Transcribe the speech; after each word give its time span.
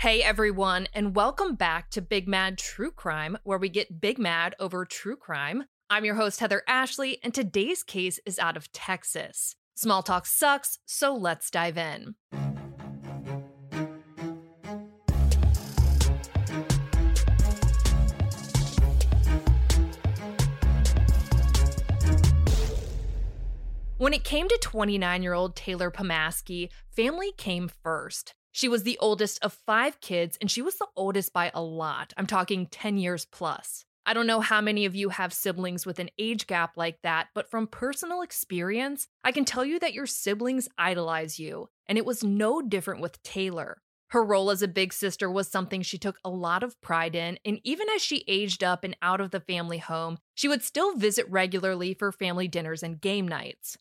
Hey 0.00 0.22
everyone, 0.22 0.88
and 0.94 1.14
welcome 1.14 1.56
back 1.56 1.90
to 1.90 2.00
Big 2.00 2.26
Mad 2.26 2.56
True 2.56 2.90
Crime, 2.90 3.36
where 3.44 3.58
we 3.58 3.68
get 3.68 4.00
big 4.00 4.18
mad 4.18 4.54
over 4.58 4.86
true 4.86 5.14
crime. 5.14 5.64
I'm 5.90 6.06
your 6.06 6.14
host, 6.14 6.40
Heather 6.40 6.62
Ashley, 6.66 7.18
and 7.22 7.34
today's 7.34 7.82
case 7.82 8.18
is 8.24 8.38
out 8.38 8.56
of 8.56 8.72
Texas. 8.72 9.56
Small 9.74 10.02
talk 10.02 10.24
sucks, 10.24 10.78
so 10.86 11.14
let's 11.14 11.50
dive 11.50 11.76
in. 11.76 12.14
When 23.98 24.14
it 24.14 24.24
came 24.24 24.48
to 24.48 24.58
29 24.62 25.22
year 25.22 25.34
old 25.34 25.54
Taylor 25.54 25.90
Pomaski, 25.90 26.70
family 26.90 27.32
came 27.36 27.68
first. 27.68 28.32
She 28.52 28.68
was 28.68 28.82
the 28.82 28.98
oldest 28.98 29.38
of 29.42 29.52
five 29.52 30.00
kids, 30.00 30.36
and 30.40 30.50
she 30.50 30.62
was 30.62 30.76
the 30.76 30.88
oldest 30.96 31.32
by 31.32 31.50
a 31.54 31.62
lot. 31.62 32.12
I'm 32.16 32.26
talking 32.26 32.66
10 32.66 32.98
years 32.98 33.24
plus. 33.24 33.84
I 34.06 34.12
don't 34.12 34.26
know 34.26 34.40
how 34.40 34.60
many 34.60 34.86
of 34.86 34.94
you 34.94 35.10
have 35.10 35.32
siblings 35.32 35.86
with 35.86 35.98
an 35.98 36.10
age 36.18 36.46
gap 36.46 36.72
like 36.76 36.98
that, 37.02 37.28
but 37.34 37.50
from 37.50 37.66
personal 37.66 38.22
experience, 38.22 39.06
I 39.22 39.30
can 39.30 39.44
tell 39.44 39.64
you 39.64 39.78
that 39.78 39.92
your 39.92 40.06
siblings 40.06 40.68
idolize 40.78 41.38
you, 41.38 41.68
and 41.86 41.96
it 41.98 42.06
was 42.06 42.24
no 42.24 42.60
different 42.60 43.00
with 43.00 43.22
Taylor. 43.22 43.82
Her 44.08 44.24
role 44.24 44.50
as 44.50 44.62
a 44.62 44.68
big 44.68 44.92
sister 44.92 45.30
was 45.30 45.46
something 45.46 45.82
she 45.82 45.98
took 45.98 46.18
a 46.24 46.30
lot 46.30 46.64
of 46.64 46.80
pride 46.80 47.14
in, 47.14 47.38
and 47.44 47.60
even 47.62 47.88
as 47.90 48.02
she 48.02 48.24
aged 48.26 48.64
up 48.64 48.82
and 48.82 48.96
out 49.00 49.20
of 49.20 49.30
the 49.30 49.38
family 49.38 49.78
home, 49.78 50.18
she 50.34 50.48
would 50.48 50.62
still 50.62 50.96
visit 50.96 51.26
regularly 51.28 51.94
for 51.94 52.10
family 52.10 52.48
dinners 52.48 52.82
and 52.82 53.00
game 53.00 53.28
nights. 53.28 53.78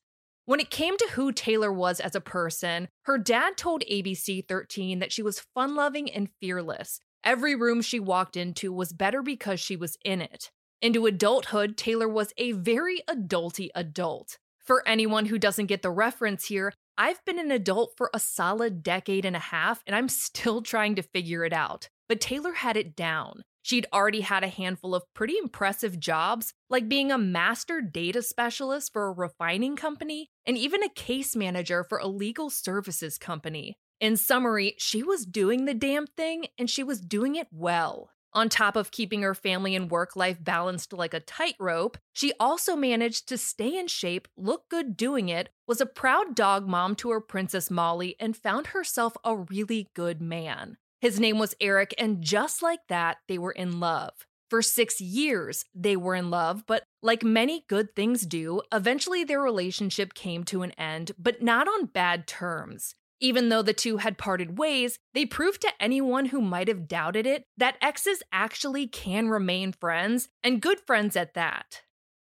When 0.49 0.59
it 0.59 0.71
came 0.71 0.97
to 0.97 1.09
who 1.11 1.31
Taylor 1.31 1.71
was 1.71 1.99
as 1.99 2.15
a 2.15 2.19
person, 2.19 2.87
her 3.03 3.19
dad 3.19 3.55
told 3.55 3.83
ABC 3.83 4.47
13 4.47 4.97
that 4.97 5.11
she 5.11 5.21
was 5.21 5.45
fun 5.53 5.75
loving 5.75 6.09
and 6.09 6.27
fearless. 6.41 7.01
Every 7.23 7.53
room 7.53 7.83
she 7.83 7.99
walked 7.99 8.35
into 8.35 8.73
was 8.73 8.91
better 8.91 9.21
because 9.21 9.59
she 9.59 9.75
was 9.75 9.95
in 10.03 10.23
it. 10.23 10.49
Into 10.81 11.05
adulthood, 11.05 11.77
Taylor 11.77 12.09
was 12.09 12.33
a 12.35 12.53
very 12.53 13.03
adulty 13.07 13.69
adult. 13.75 14.39
For 14.57 14.81
anyone 14.87 15.27
who 15.27 15.37
doesn't 15.37 15.67
get 15.67 15.83
the 15.83 15.91
reference 15.91 16.47
here, 16.47 16.73
I've 16.97 17.23
been 17.25 17.37
an 17.37 17.51
adult 17.51 17.93
for 17.95 18.09
a 18.11 18.19
solid 18.19 18.81
decade 18.81 19.25
and 19.25 19.35
a 19.35 19.39
half, 19.53 19.83
and 19.85 19.95
I'm 19.95 20.09
still 20.09 20.61
trying 20.63 20.95
to 20.95 21.03
figure 21.03 21.45
it 21.45 21.53
out. 21.53 21.89
But 22.07 22.21
Taylor 22.21 22.53
had 22.53 22.75
it 22.75 22.95
down. 22.95 23.43
She'd 23.61 23.87
already 23.93 24.21
had 24.21 24.43
a 24.43 24.47
handful 24.47 24.95
of 24.95 25.03
pretty 25.13 25.37
impressive 25.37 25.99
jobs, 25.99 26.53
like 26.69 26.89
being 26.89 27.11
a 27.11 27.17
master 27.17 27.81
data 27.81 28.21
specialist 28.21 28.93
for 28.93 29.07
a 29.07 29.11
refining 29.11 29.75
company 29.75 30.29
and 30.45 30.57
even 30.57 30.83
a 30.83 30.89
case 30.89 31.35
manager 31.35 31.83
for 31.83 31.97
a 31.97 32.07
legal 32.07 32.49
services 32.49 33.17
company. 33.17 33.77
In 33.99 34.15
summary, 34.15 34.75
she 34.77 35.03
was 35.03 35.25
doing 35.25 35.65
the 35.65 35.73
damn 35.73 36.07
thing 36.07 36.47
and 36.57 36.69
she 36.69 36.83
was 36.83 37.01
doing 37.01 37.35
it 37.35 37.47
well. 37.51 38.11
On 38.31 38.47
top 38.47 38.75
of 38.75 38.91
keeping 38.91 39.23
her 39.23 39.33
family 39.33 39.75
and 39.75 39.89
work 39.89 40.15
life 40.15 40.37
balanced 40.41 40.93
like 40.93 41.15
a 41.15 41.19
tightrope, 41.19 41.97
she 42.13 42.31
also 42.39 42.75
managed 42.75 43.27
to 43.27 43.37
stay 43.37 43.77
in 43.77 43.87
shape, 43.87 44.27
look 44.37 44.69
good 44.69 44.95
doing 44.95 45.29
it, 45.29 45.49
was 45.67 45.81
a 45.81 45.87
proud 45.87 46.35
dog 46.35 46.67
mom 46.67 46.95
to 46.97 47.09
her 47.09 47.21
Princess 47.21 47.71
Molly, 47.71 48.15
and 48.19 48.37
found 48.37 48.67
herself 48.67 49.17
a 49.23 49.35
really 49.35 49.89
good 49.95 50.21
man. 50.21 50.77
His 51.01 51.19
name 51.19 51.39
was 51.39 51.55
Eric, 51.61 51.93
and 51.97 52.21
just 52.21 52.61
like 52.61 52.81
that, 52.89 53.17
they 53.27 53.37
were 53.37 53.51
in 53.51 53.79
love. 53.79 54.11
For 54.49 54.61
six 54.61 54.99
years, 54.99 55.63
they 55.75 55.95
were 55.95 56.15
in 56.15 56.29
love, 56.29 56.63
but 56.67 56.83
like 57.03 57.23
many 57.23 57.65
good 57.69 57.95
things 57.95 58.25
do, 58.25 58.61
eventually 58.73 59.23
their 59.23 59.41
relationship 59.41 60.13
came 60.13 60.43
to 60.45 60.63
an 60.63 60.71
end, 60.71 61.11
but 61.17 61.41
not 61.41 61.67
on 61.67 61.85
bad 61.85 62.27
terms. 62.27 62.95
Even 63.21 63.49
though 63.49 63.61
the 63.61 63.73
two 63.73 63.97
had 63.97 64.17
parted 64.17 64.57
ways, 64.57 64.97
they 65.13 65.25
proved 65.25 65.61
to 65.61 65.71
anyone 65.79 66.27
who 66.27 66.41
might 66.41 66.67
have 66.67 66.87
doubted 66.87 67.27
it 67.27 67.43
that 67.57 67.77
exes 67.81 68.23
actually 68.31 68.87
can 68.87 69.29
remain 69.29 69.71
friends, 69.71 70.29
and 70.43 70.61
good 70.61 70.79
friends 70.79 71.15
at 71.15 71.33
that. 71.33 71.81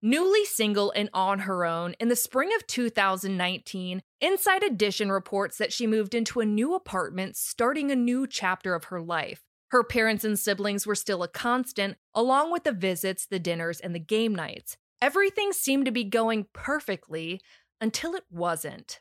Newly 0.01 0.45
single 0.45 0.91
and 0.91 1.09
on 1.13 1.39
her 1.39 1.65
own, 1.65 1.93
in 1.99 2.07
the 2.07 2.15
spring 2.15 2.49
of 2.55 2.65
2019, 2.67 4.01
Inside 4.21 4.63
Edition 4.63 5.11
reports 5.13 5.57
that 5.57 5.71
she 5.71 5.87
moved 5.87 6.13
into 6.13 6.41
a 6.41 6.45
new 6.45 6.75
apartment, 6.75 7.37
starting 7.37 7.89
a 7.89 7.95
new 7.95 8.27
chapter 8.27 8.75
of 8.75 8.85
her 8.85 8.99
life. 8.99 9.43
Her 9.71 9.81
parents 9.81 10.25
and 10.25 10.37
siblings 10.37 10.85
were 10.85 10.95
still 10.95 11.23
a 11.23 11.29
constant, 11.29 11.95
along 12.13 12.51
with 12.51 12.65
the 12.65 12.73
visits, 12.73 13.25
the 13.25 13.39
dinners, 13.39 13.79
and 13.79 13.95
the 13.95 13.99
game 13.99 14.35
nights. 14.35 14.75
Everything 15.01 15.53
seemed 15.53 15.85
to 15.85 15.91
be 15.91 16.03
going 16.03 16.47
perfectly 16.51 17.39
until 17.79 18.13
it 18.13 18.25
wasn't. 18.29 18.99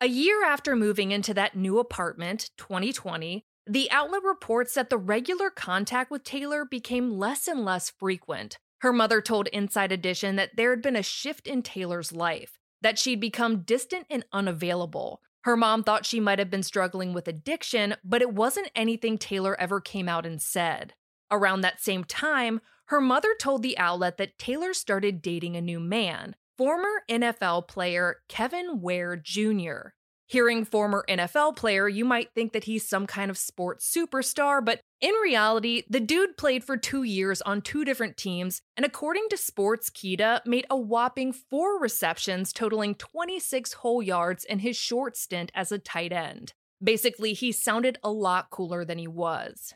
A 0.00 0.08
year 0.08 0.42
after 0.44 0.74
moving 0.74 1.10
into 1.10 1.34
that 1.34 1.54
new 1.54 1.78
apartment, 1.78 2.50
2020, 2.56 3.44
the 3.66 3.90
outlet 3.90 4.22
reports 4.24 4.74
that 4.74 4.88
the 4.88 4.96
regular 4.96 5.50
contact 5.50 6.10
with 6.10 6.24
Taylor 6.24 6.64
became 6.64 7.18
less 7.18 7.46
and 7.46 7.66
less 7.66 7.90
frequent. 7.90 8.58
Her 8.78 8.94
mother 8.94 9.20
told 9.20 9.48
Inside 9.48 9.92
Edition 9.92 10.36
that 10.36 10.56
there 10.56 10.70
had 10.70 10.82
been 10.82 10.96
a 10.96 11.02
shift 11.02 11.46
in 11.46 11.62
Taylor's 11.62 12.12
life, 12.12 12.58
that 12.84 12.98
she'd 12.98 13.18
become 13.18 13.62
distant 13.62 14.06
and 14.10 14.26
unavailable. 14.30 15.22
Her 15.44 15.56
mom 15.56 15.82
thought 15.82 16.04
she 16.04 16.20
might 16.20 16.38
have 16.38 16.50
been 16.50 16.62
struggling 16.62 17.14
with 17.14 17.26
addiction, 17.26 17.96
but 18.04 18.20
it 18.20 18.34
wasn't 18.34 18.70
anything 18.76 19.16
Taylor 19.16 19.58
ever 19.58 19.80
came 19.80 20.06
out 20.06 20.26
and 20.26 20.40
said. 20.40 20.92
Around 21.30 21.62
that 21.62 21.80
same 21.80 22.04
time, 22.04 22.60
her 22.86 23.00
mother 23.00 23.34
told 23.40 23.62
the 23.62 23.78
outlet 23.78 24.18
that 24.18 24.38
Taylor 24.38 24.74
started 24.74 25.22
dating 25.22 25.56
a 25.56 25.62
new 25.62 25.80
man, 25.80 26.36
former 26.58 27.02
NFL 27.10 27.68
player 27.68 28.16
Kevin 28.28 28.82
Ware 28.82 29.16
Jr. 29.16 29.94
Hearing 30.26 30.64
former 30.64 31.04
NFL 31.08 31.54
player, 31.54 31.86
you 31.86 32.04
might 32.04 32.30
think 32.34 32.52
that 32.54 32.64
he's 32.64 32.88
some 32.88 33.06
kind 33.06 33.30
of 33.30 33.36
sports 33.36 33.94
superstar, 33.94 34.64
but 34.64 34.80
in 35.00 35.14
reality, 35.22 35.82
the 35.88 36.00
dude 36.00 36.38
played 36.38 36.64
for 36.64 36.78
two 36.78 37.02
years 37.02 37.42
on 37.42 37.60
two 37.60 37.84
different 37.84 38.16
teams, 38.16 38.62
and 38.74 38.86
according 38.86 39.28
to 39.28 39.36
Sportskeeda, 39.36 40.46
made 40.46 40.64
a 40.70 40.78
whopping 40.78 41.34
four 41.34 41.78
receptions 41.78 42.54
totaling 42.54 42.94
26 42.94 43.74
whole 43.74 44.02
yards 44.02 44.44
in 44.44 44.60
his 44.60 44.78
short 44.78 45.16
stint 45.16 45.52
as 45.54 45.70
a 45.70 45.78
tight 45.78 46.12
end. 46.12 46.54
Basically, 46.82 47.34
he 47.34 47.52
sounded 47.52 47.98
a 48.02 48.10
lot 48.10 48.48
cooler 48.48 48.82
than 48.82 48.96
he 48.96 49.06
was. 49.06 49.74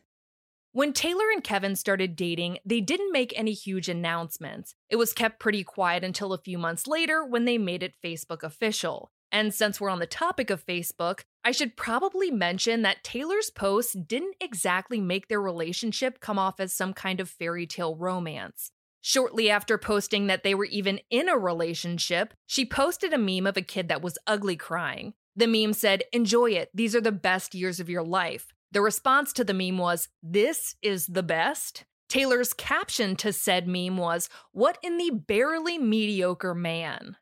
When 0.73 0.95
Taylor 0.95 1.25
and 1.31 1.45
Kevin 1.45 1.77
started 1.77 2.17
dating, 2.17 2.59
they 2.65 2.81
didn't 2.81 3.13
make 3.13 3.33
any 3.37 3.53
huge 3.53 3.89
announcements. 3.89 4.75
It 4.89 4.97
was 4.97 5.13
kept 5.13 5.41
pretty 5.41 5.63
quiet 5.63 6.05
until 6.05 6.33
a 6.33 6.39
few 6.39 6.57
months 6.57 6.87
later 6.87 7.25
when 7.25 7.45
they 7.45 7.59
made 7.59 7.83
it 7.83 7.95
Facebook 8.03 8.43
official. 8.43 9.11
And 9.31 9.53
since 9.53 9.81
we're 9.81 9.91
on 9.91 9.99
the 9.99 10.07
topic 10.07 10.51
of 10.51 10.65
Facebook, 10.65 11.21
I 11.45 11.51
should 11.51 11.77
probably 11.77 12.31
mention 12.31 12.83
that 12.83 13.05
Taylor's 13.05 13.51
posts 13.51 13.93
didn't 13.93 14.37
exactly 14.41 15.01
make 15.01 15.29
their 15.29 15.41
relationship 15.41 16.21
come 16.21 16.39
off 16.39 16.61
as 16.61 16.73
some 16.73 16.95
kind 16.95 17.21
of 17.21 17.29
fairy 17.29 17.67
tale 17.67 17.97
romance. 17.97 18.71
Shortly 19.01 19.49
after 19.49 19.79
posting 19.79 20.27
that 20.27 20.43
they 20.43 20.55
were 20.55 20.65
even 20.67 21.01
in 21.11 21.29
a 21.29 21.39
relationship, 21.39 22.35
she 22.47 22.67
posted 22.67 23.13
a 23.13 23.19
meme 23.19 23.47
of 23.47 23.57
a 23.57 23.63
kid 23.63 23.89
that 23.89 24.03
was 24.03 24.19
ugly 24.27 24.57
crying. 24.57 25.15
The 25.37 25.47
meme 25.47 25.73
said, 25.73 26.03
Enjoy 26.13 26.51
it, 26.51 26.71
these 26.75 26.97
are 26.97 27.01
the 27.01 27.13
best 27.13 27.55
years 27.55 27.81
of 27.81 27.89
your 27.89 28.03
life. 28.03 28.53
The 28.73 28.83
response 28.83 29.33
to 29.35 29.45
the 29.45 29.55
meme 29.55 29.79
was, 29.79 30.09
This 30.23 30.75
is 30.83 31.07
the 31.07 31.23
best? 31.23 31.85
Taylor's 32.09 32.53
caption 32.53 33.17
to 33.17 33.33
said 33.33 33.69
meme 33.69 33.99
was, 33.99 34.29
What 34.53 34.79
in 34.83 34.99
the 34.99 35.11
barely 35.11 35.79
mediocre 35.79 36.55
man? 36.55 37.17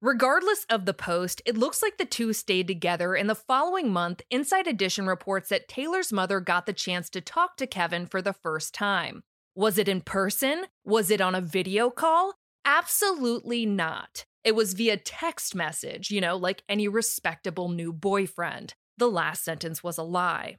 Regardless 0.00 0.64
of 0.70 0.84
the 0.84 0.94
post, 0.94 1.42
it 1.44 1.56
looks 1.56 1.82
like 1.82 1.98
the 1.98 2.04
two 2.04 2.32
stayed 2.32 2.68
together. 2.68 3.16
In 3.16 3.26
the 3.26 3.34
following 3.34 3.92
month, 3.92 4.22
Inside 4.30 4.68
Edition 4.68 5.08
reports 5.08 5.48
that 5.48 5.66
Taylor's 5.66 6.12
mother 6.12 6.38
got 6.38 6.66
the 6.66 6.72
chance 6.72 7.10
to 7.10 7.20
talk 7.20 7.56
to 7.56 7.66
Kevin 7.66 8.06
for 8.06 8.22
the 8.22 8.32
first 8.32 8.72
time. 8.72 9.24
Was 9.56 9.76
it 9.76 9.88
in 9.88 10.02
person? 10.02 10.66
Was 10.84 11.10
it 11.10 11.20
on 11.20 11.34
a 11.34 11.40
video 11.40 11.90
call? 11.90 12.34
Absolutely 12.64 13.66
not. 13.66 14.24
It 14.44 14.54
was 14.54 14.74
via 14.74 14.98
text 14.98 15.56
message, 15.56 16.12
you 16.12 16.20
know, 16.20 16.36
like 16.36 16.62
any 16.68 16.86
respectable 16.86 17.68
new 17.68 17.92
boyfriend. 17.92 18.74
The 18.98 19.10
last 19.10 19.42
sentence 19.42 19.82
was 19.82 19.98
a 19.98 20.04
lie. 20.04 20.58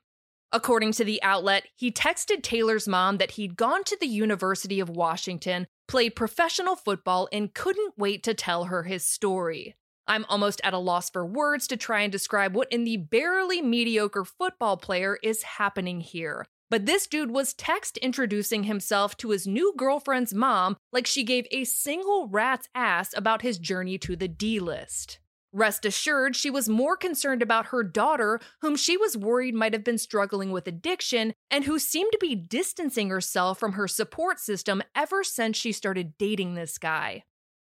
According 0.52 0.92
to 0.94 1.06
the 1.06 1.24
outlet, 1.24 1.64
he 1.78 1.94
texted 1.94 2.44
Taylor's 2.44 2.90
mom 2.90 3.20
that 3.20 3.32
he'd 3.32 3.56
gone 3.56 3.86
to 3.86 3.98
the 4.02 4.08
University 4.08 4.82
of 4.82 4.90
Washington, 4.90 5.68
played 5.90 6.16
professional 6.16 6.78
football, 6.78 7.28
and 7.34 7.54
couldn't 7.54 7.96
wait 7.98 8.24
to 8.24 8.34
tell 8.34 8.66
her 8.66 8.84
his 8.84 9.06
story. 9.06 9.76
I'm 10.08 10.26
almost 10.30 10.62
at 10.64 10.74
a 10.74 10.78
loss 10.78 11.10
for 11.10 11.26
words 11.26 11.68
to 11.68 11.78
try 11.78 12.02
and 12.02 12.12
describe 12.12 12.56
what 12.56 12.72
in 12.72 12.84
the 12.84 12.98
barely 12.98 13.62
mediocre 13.62 14.24
football 14.24 14.78
player 14.78 15.18
is 15.22 15.44
happening 15.44 16.00
here. 16.00 16.46
But 16.70 16.86
this 16.86 17.08
dude 17.08 17.32
was 17.32 17.54
text 17.54 17.98
introducing 17.98 18.64
himself 18.64 19.18
to 19.18 19.32
his 19.32 19.48
new 19.48 19.74
girlfriend's 19.76 20.34
mom 20.34 20.78
like 20.94 21.08
she 21.08 21.24
gave 21.24 21.48
a 21.52 21.64
single 21.64 22.28
rat's 22.28 22.70
ass 22.74 23.14
about 23.18 23.42
his 23.42 23.58
journey 23.58 23.98
to 24.00 24.16
the 24.16 24.28
D 24.28 24.60
list. 24.60 25.20
Rest 25.52 25.84
assured, 25.84 26.36
she 26.36 26.50
was 26.50 26.70
more 26.70 26.96
concerned 26.96 27.42
about 27.42 27.68
her 27.68 27.84
daughter, 27.84 28.40
whom 28.62 28.76
she 28.76 28.98
was 28.98 29.18
worried 29.18 29.56
might 29.56 29.74
have 29.74 29.84
been 29.84 29.98
struggling 29.98 30.52
with 30.52 30.68
addiction 30.68 31.34
and 31.50 31.64
who 31.64 31.80
seemed 31.80 32.12
to 32.12 32.20
be 32.20 32.36
distancing 32.36 33.10
herself 33.10 33.60
from 33.60 33.74
her 33.74 33.88
support 33.88 34.40
system 34.40 34.84
ever 34.96 35.24
since 35.24 35.58
she 35.58 35.72
started 35.72 36.18
dating 36.20 36.54
this 36.54 36.78
guy. 36.78 37.24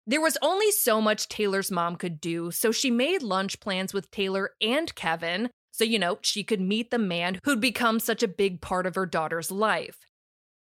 There 0.05 0.19
was 0.19 0.37
only 0.41 0.71
so 0.71 0.99
much 0.99 1.29
Taylor's 1.29 1.71
mom 1.71 1.95
could 1.95 2.19
do, 2.19 2.51
so 2.51 2.71
she 2.71 2.91
made 2.91 3.21
lunch 3.21 3.59
plans 3.59 3.93
with 3.93 4.11
Taylor 4.11 4.51
and 4.59 4.93
Kevin, 4.95 5.49
so, 5.71 5.85
you 5.85 5.99
know, 5.99 6.17
she 6.21 6.43
could 6.43 6.59
meet 6.59 6.91
the 6.91 6.97
man 6.97 7.39
who'd 7.45 7.61
become 7.61 8.01
such 8.01 8.23
a 8.23 8.27
big 8.27 8.59
part 8.59 8.85
of 8.85 8.95
her 8.95 9.05
daughter's 9.05 9.51
life. 9.51 9.99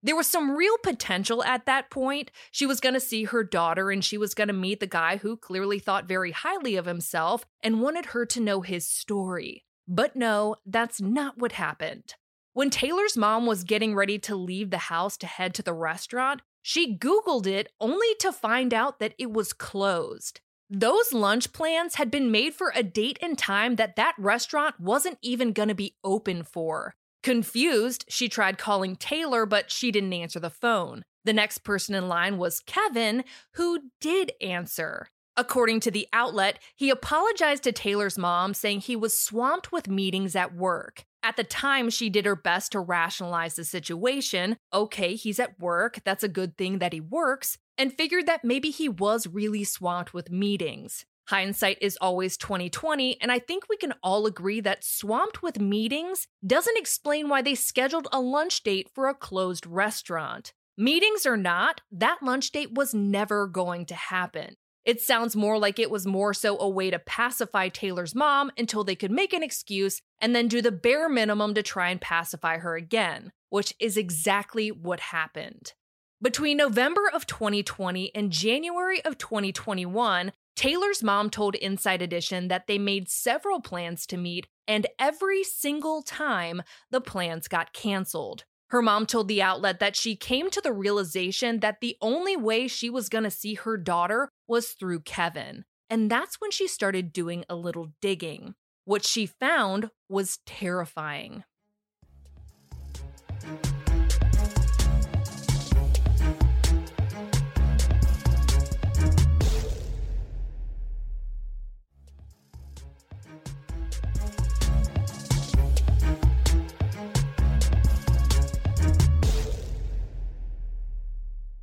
There 0.02 0.16
was 0.16 0.26
some 0.26 0.56
real 0.56 0.76
potential 0.82 1.44
at 1.44 1.66
that 1.66 1.90
point. 1.90 2.30
She 2.50 2.64
was 2.64 2.80
going 2.80 2.94
to 2.94 3.00
see 3.00 3.24
her 3.24 3.44
daughter 3.44 3.90
and 3.90 4.04
she 4.04 4.16
was 4.16 4.34
going 4.34 4.48
to 4.48 4.54
meet 4.54 4.80
the 4.80 4.86
guy 4.86 5.18
who 5.18 5.36
clearly 5.36 5.78
thought 5.78 6.08
very 6.08 6.32
highly 6.32 6.76
of 6.76 6.86
himself 6.86 7.44
and 7.62 7.82
wanted 7.82 8.06
her 8.06 8.24
to 8.26 8.40
know 8.40 8.62
his 8.62 8.86
story. 8.86 9.64
But 9.86 10.16
no, 10.16 10.56
that's 10.64 11.00
not 11.00 11.36
what 11.36 11.52
happened. 11.52 12.14
When 12.52 12.70
Taylor's 12.70 13.16
mom 13.16 13.46
was 13.46 13.62
getting 13.64 13.94
ready 13.94 14.18
to 14.20 14.34
leave 14.34 14.70
the 14.70 14.78
house 14.78 15.16
to 15.18 15.26
head 15.26 15.54
to 15.54 15.62
the 15.62 15.74
restaurant, 15.74 16.42
she 16.62 16.96
Googled 16.96 17.46
it 17.46 17.68
only 17.80 18.14
to 18.20 18.32
find 18.32 18.72
out 18.72 18.98
that 19.00 19.14
it 19.18 19.30
was 19.30 19.52
closed. 19.52 20.40
Those 20.68 21.12
lunch 21.12 21.52
plans 21.52 21.96
had 21.96 22.10
been 22.10 22.30
made 22.30 22.54
for 22.54 22.72
a 22.74 22.82
date 22.82 23.18
and 23.20 23.36
time 23.36 23.76
that 23.76 23.96
that 23.96 24.14
restaurant 24.18 24.78
wasn't 24.78 25.18
even 25.20 25.52
going 25.52 25.68
to 25.68 25.74
be 25.74 25.96
open 26.04 26.44
for. 26.44 26.94
Confused, 27.22 28.06
she 28.08 28.28
tried 28.28 28.56
calling 28.56 28.96
Taylor, 28.96 29.44
but 29.44 29.70
she 29.70 29.90
didn't 29.90 30.12
answer 30.12 30.40
the 30.40 30.50
phone. 30.50 31.02
The 31.24 31.32
next 31.34 31.58
person 31.58 31.94
in 31.94 32.08
line 32.08 32.38
was 32.38 32.60
Kevin, 32.60 33.24
who 33.54 33.90
did 34.00 34.32
answer. 34.40 35.08
According 35.36 35.80
to 35.80 35.90
the 35.90 36.08
outlet, 36.12 36.58
he 36.76 36.90
apologized 36.90 37.62
to 37.64 37.72
Taylor's 37.72 38.18
mom, 38.18 38.54
saying 38.54 38.80
he 38.80 38.96
was 38.96 39.16
swamped 39.16 39.70
with 39.70 39.88
meetings 39.88 40.34
at 40.34 40.54
work. 40.54 41.04
At 41.22 41.36
the 41.36 41.44
time, 41.44 41.90
she 41.90 42.08
did 42.08 42.24
her 42.24 42.36
best 42.36 42.72
to 42.72 42.80
rationalize 42.80 43.54
the 43.54 43.64
situation. 43.64 44.56
Okay, 44.72 45.14
he's 45.14 45.38
at 45.38 45.60
work, 45.60 46.00
that's 46.04 46.24
a 46.24 46.28
good 46.28 46.56
thing 46.56 46.78
that 46.78 46.94
he 46.94 47.00
works, 47.00 47.58
and 47.76 47.92
figured 47.92 48.26
that 48.26 48.44
maybe 48.44 48.70
he 48.70 48.88
was 48.88 49.26
really 49.26 49.64
swamped 49.64 50.14
with 50.14 50.30
meetings. 50.30 51.04
Hindsight 51.30 51.78
is 51.80 51.96
always 52.00 52.36
2020, 52.36 53.20
and 53.20 53.30
I 53.30 53.38
think 53.38 53.68
we 53.68 53.76
can 53.76 53.94
all 54.02 54.26
agree 54.26 54.60
that 54.62 54.82
swamped 54.82 55.44
with 55.44 55.60
meetings 55.60 56.26
doesn't 56.44 56.76
explain 56.76 57.28
why 57.28 57.40
they 57.40 57.54
scheduled 57.54 58.08
a 58.10 58.20
lunch 58.20 58.64
date 58.64 58.88
for 58.92 59.08
a 59.08 59.14
closed 59.14 59.64
restaurant. 59.64 60.52
Meetings 60.76 61.26
or 61.26 61.36
not, 61.36 61.82
that 61.92 62.20
lunch 62.20 62.50
date 62.50 62.74
was 62.74 62.94
never 62.94 63.46
going 63.46 63.86
to 63.86 63.94
happen. 63.94 64.56
It 64.84 65.00
sounds 65.00 65.36
more 65.36 65.56
like 65.56 65.78
it 65.78 65.88
was 65.88 66.04
more 66.04 66.34
so 66.34 66.58
a 66.58 66.68
way 66.68 66.90
to 66.90 66.98
pacify 66.98 67.68
Taylor's 67.68 68.16
mom 68.16 68.50
until 68.58 68.82
they 68.82 68.96
could 68.96 69.12
make 69.12 69.32
an 69.32 69.44
excuse 69.44 70.02
and 70.20 70.34
then 70.34 70.48
do 70.48 70.60
the 70.60 70.72
bare 70.72 71.08
minimum 71.08 71.54
to 71.54 71.62
try 71.62 71.90
and 71.90 72.00
pacify 72.00 72.58
her 72.58 72.74
again, 72.74 73.30
which 73.50 73.72
is 73.78 73.96
exactly 73.96 74.72
what 74.72 74.98
happened. 74.98 75.74
Between 76.22 76.58
November 76.58 77.08
of 77.14 77.24
2020 77.24 78.14
and 78.14 78.30
January 78.30 79.02
of 79.06 79.16
2021, 79.16 80.32
Taylor's 80.60 81.02
mom 81.02 81.30
told 81.30 81.54
Inside 81.54 82.02
Edition 82.02 82.48
that 82.48 82.66
they 82.66 82.76
made 82.76 83.08
several 83.08 83.62
plans 83.62 84.04
to 84.04 84.18
meet, 84.18 84.46
and 84.68 84.86
every 84.98 85.42
single 85.42 86.02
time 86.02 86.60
the 86.90 87.00
plans 87.00 87.48
got 87.48 87.72
canceled. 87.72 88.44
Her 88.68 88.82
mom 88.82 89.06
told 89.06 89.28
the 89.28 89.40
outlet 89.40 89.80
that 89.80 89.96
she 89.96 90.16
came 90.16 90.50
to 90.50 90.60
the 90.60 90.74
realization 90.74 91.60
that 91.60 91.80
the 91.80 91.96
only 92.02 92.36
way 92.36 92.68
she 92.68 92.90
was 92.90 93.08
going 93.08 93.24
to 93.24 93.30
see 93.30 93.54
her 93.54 93.78
daughter 93.78 94.28
was 94.46 94.72
through 94.72 95.00
Kevin. 95.00 95.64
And 95.88 96.10
that's 96.10 96.42
when 96.42 96.50
she 96.50 96.68
started 96.68 97.10
doing 97.10 97.46
a 97.48 97.54
little 97.54 97.92
digging. 98.02 98.54
What 98.84 99.02
she 99.02 99.24
found 99.24 99.88
was 100.10 100.40
terrifying. 100.44 101.44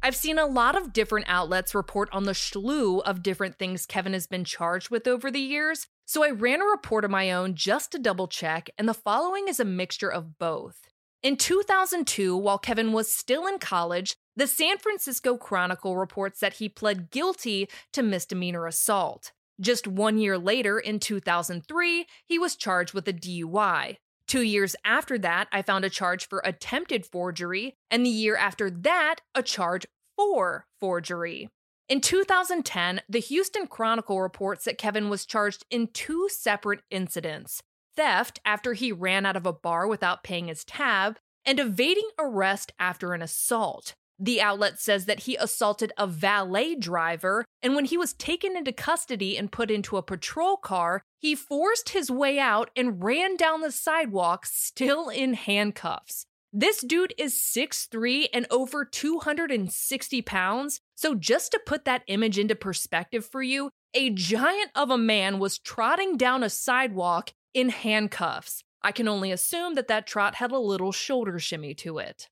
I've 0.08 0.16
seen 0.16 0.40
a 0.40 0.46
lot 0.46 0.78
of 0.78 0.94
different 0.94 1.26
outlets 1.28 1.76
report 1.76 2.08
on 2.14 2.24
the 2.24 2.34
slew 2.34 3.00
of 3.02 3.22
different 3.22 3.60
things 3.60 3.86
Kevin 3.86 4.14
has 4.14 4.26
been 4.26 4.46
charged 4.46 4.90
with 4.90 5.06
over 5.06 5.30
the 5.30 5.42
years, 5.42 5.88
so 6.06 6.24
I 6.24 6.30
ran 6.30 6.62
a 6.62 6.66
report 6.66 7.04
of 7.04 7.12
my 7.12 7.30
own 7.30 7.56
just 7.56 7.92
to 7.92 8.00
double 8.00 8.30
check, 8.30 8.70
and 8.78 8.88
the 8.88 8.94
following 8.94 9.50
is 9.50 9.60
a 9.60 9.66
mixture 9.66 10.10
of 10.10 10.40
both. 10.40 10.88
In 11.24 11.36
2002, 11.36 12.38
while 12.38 12.58
Kevin 12.58 12.94
was 12.94 13.12
still 13.12 13.46
in 13.48 13.60
college, 13.60 14.16
the 14.34 14.48
San 14.48 14.78
Francisco 14.78 15.36
Chronicle 15.36 15.98
reports 15.98 16.40
that 16.40 16.54
he 16.54 16.70
pled 16.70 17.12
guilty 17.12 17.68
to 17.92 18.02
misdemeanor 18.02 18.66
assault. 18.66 19.34
Just 19.60 19.90
one 19.90 20.18
year 20.18 20.38
later, 20.38 20.80
in 20.80 21.02
2003, 21.02 22.06
he 22.24 22.40
was 22.40 22.56
charged 22.56 22.94
with 22.94 23.10
a 23.10 23.14
DUI. 23.14 23.98
Two 24.26 24.42
years 24.42 24.76
after 24.84 25.18
that, 25.20 25.48
I 25.54 25.62
found 25.62 25.86
a 25.86 25.90
charge 25.90 26.28
for 26.28 26.42
attempted 26.44 27.06
forgery, 27.06 27.76
and 27.90 28.06
the 28.06 28.10
year 28.10 28.36
after 28.36 28.70
that, 28.70 29.22
a 29.34 29.42
charge 29.42 29.86
for 30.18 30.66
forgery. 30.80 31.48
In 31.88 32.02
2010, 32.02 33.02
the 33.08 33.20
Houston 33.20 33.68
Chronicle 33.68 34.22
reports 34.22 34.66
that 34.66 34.78
Kevin 34.78 35.08
was 35.10 35.26
charged 35.26 35.66
in 35.70 35.88
two 35.88 36.28
separate 36.30 36.82
incidents 36.92 37.62
theft 37.96 38.40
after 38.46 38.74
he 38.74 38.92
ran 38.92 39.26
out 39.26 39.36
of 39.36 39.46
a 39.46 39.52
bar 39.54 39.88
without 39.88 40.24
paying 40.24 40.48
his 40.48 40.64
tab, 40.64 41.18
and 41.46 41.60
evading 41.60 42.10
arrest 42.20 42.72
after 42.78 43.14
an 43.14 43.22
assault. 43.22 43.96
The 44.20 44.42
outlet 44.42 44.80
says 44.80 45.06
that 45.06 45.22
he 45.22 45.36
assaulted 45.36 45.92
a 45.98 46.08
valet 46.08 46.76
driver, 46.76 47.46
and 47.62 47.76
when 47.76 47.86
he 47.86 47.98
was 47.98 48.14
taken 48.14 48.58
into 48.58 48.72
custody 48.72 49.38
and 49.38 49.52
put 49.52 49.70
into 49.70 49.98
a 49.98 50.04
patrol 50.04 50.58
car, 50.58 51.02
he 51.20 51.36
forced 51.36 51.90
his 51.90 52.10
way 52.10 52.40
out 52.40 52.70
and 52.76 53.04
ran 53.04 53.36
down 53.36 53.62
the 53.62 53.72
sidewalk 53.72 54.46
still 54.46 55.10
in 55.10 55.34
handcuffs. 55.34 56.26
This 56.60 56.82
dude 56.82 57.14
is 57.20 57.36
6'3 57.36 58.30
and 58.34 58.48
over 58.50 58.84
260 58.84 60.22
pounds. 60.24 60.82
So, 60.96 61.14
just 61.14 61.52
to 61.52 61.62
put 61.64 61.86
that 61.86 62.02
image 62.08 62.40
into 62.40 62.56
perspective 62.56 63.24
for 63.24 63.44
you, 63.44 63.70
a 63.94 64.10
giant 64.10 64.72
of 64.74 64.90
a 64.90 64.98
man 64.98 65.38
was 65.38 65.60
trotting 65.60 66.18
down 66.18 66.42
a 66.42 66.50
sidewalk 66.50 67.30
in 67.54 67.70
handcuffs. 67.70 68.64
I 68.82 68.92
can 68.92 69.08
only 69.08 69.32
assume 69.32 69.76
that 69.76 69.88
that 69.90 70.08
trot 70.08 70.34
had 70.34 70.52
a 70.52 70.58
little 70.58 70.92
shoulder 70.92 71.38
shimmy 71.38 71.76
to 71.76 72.00
it. 72.00 72.28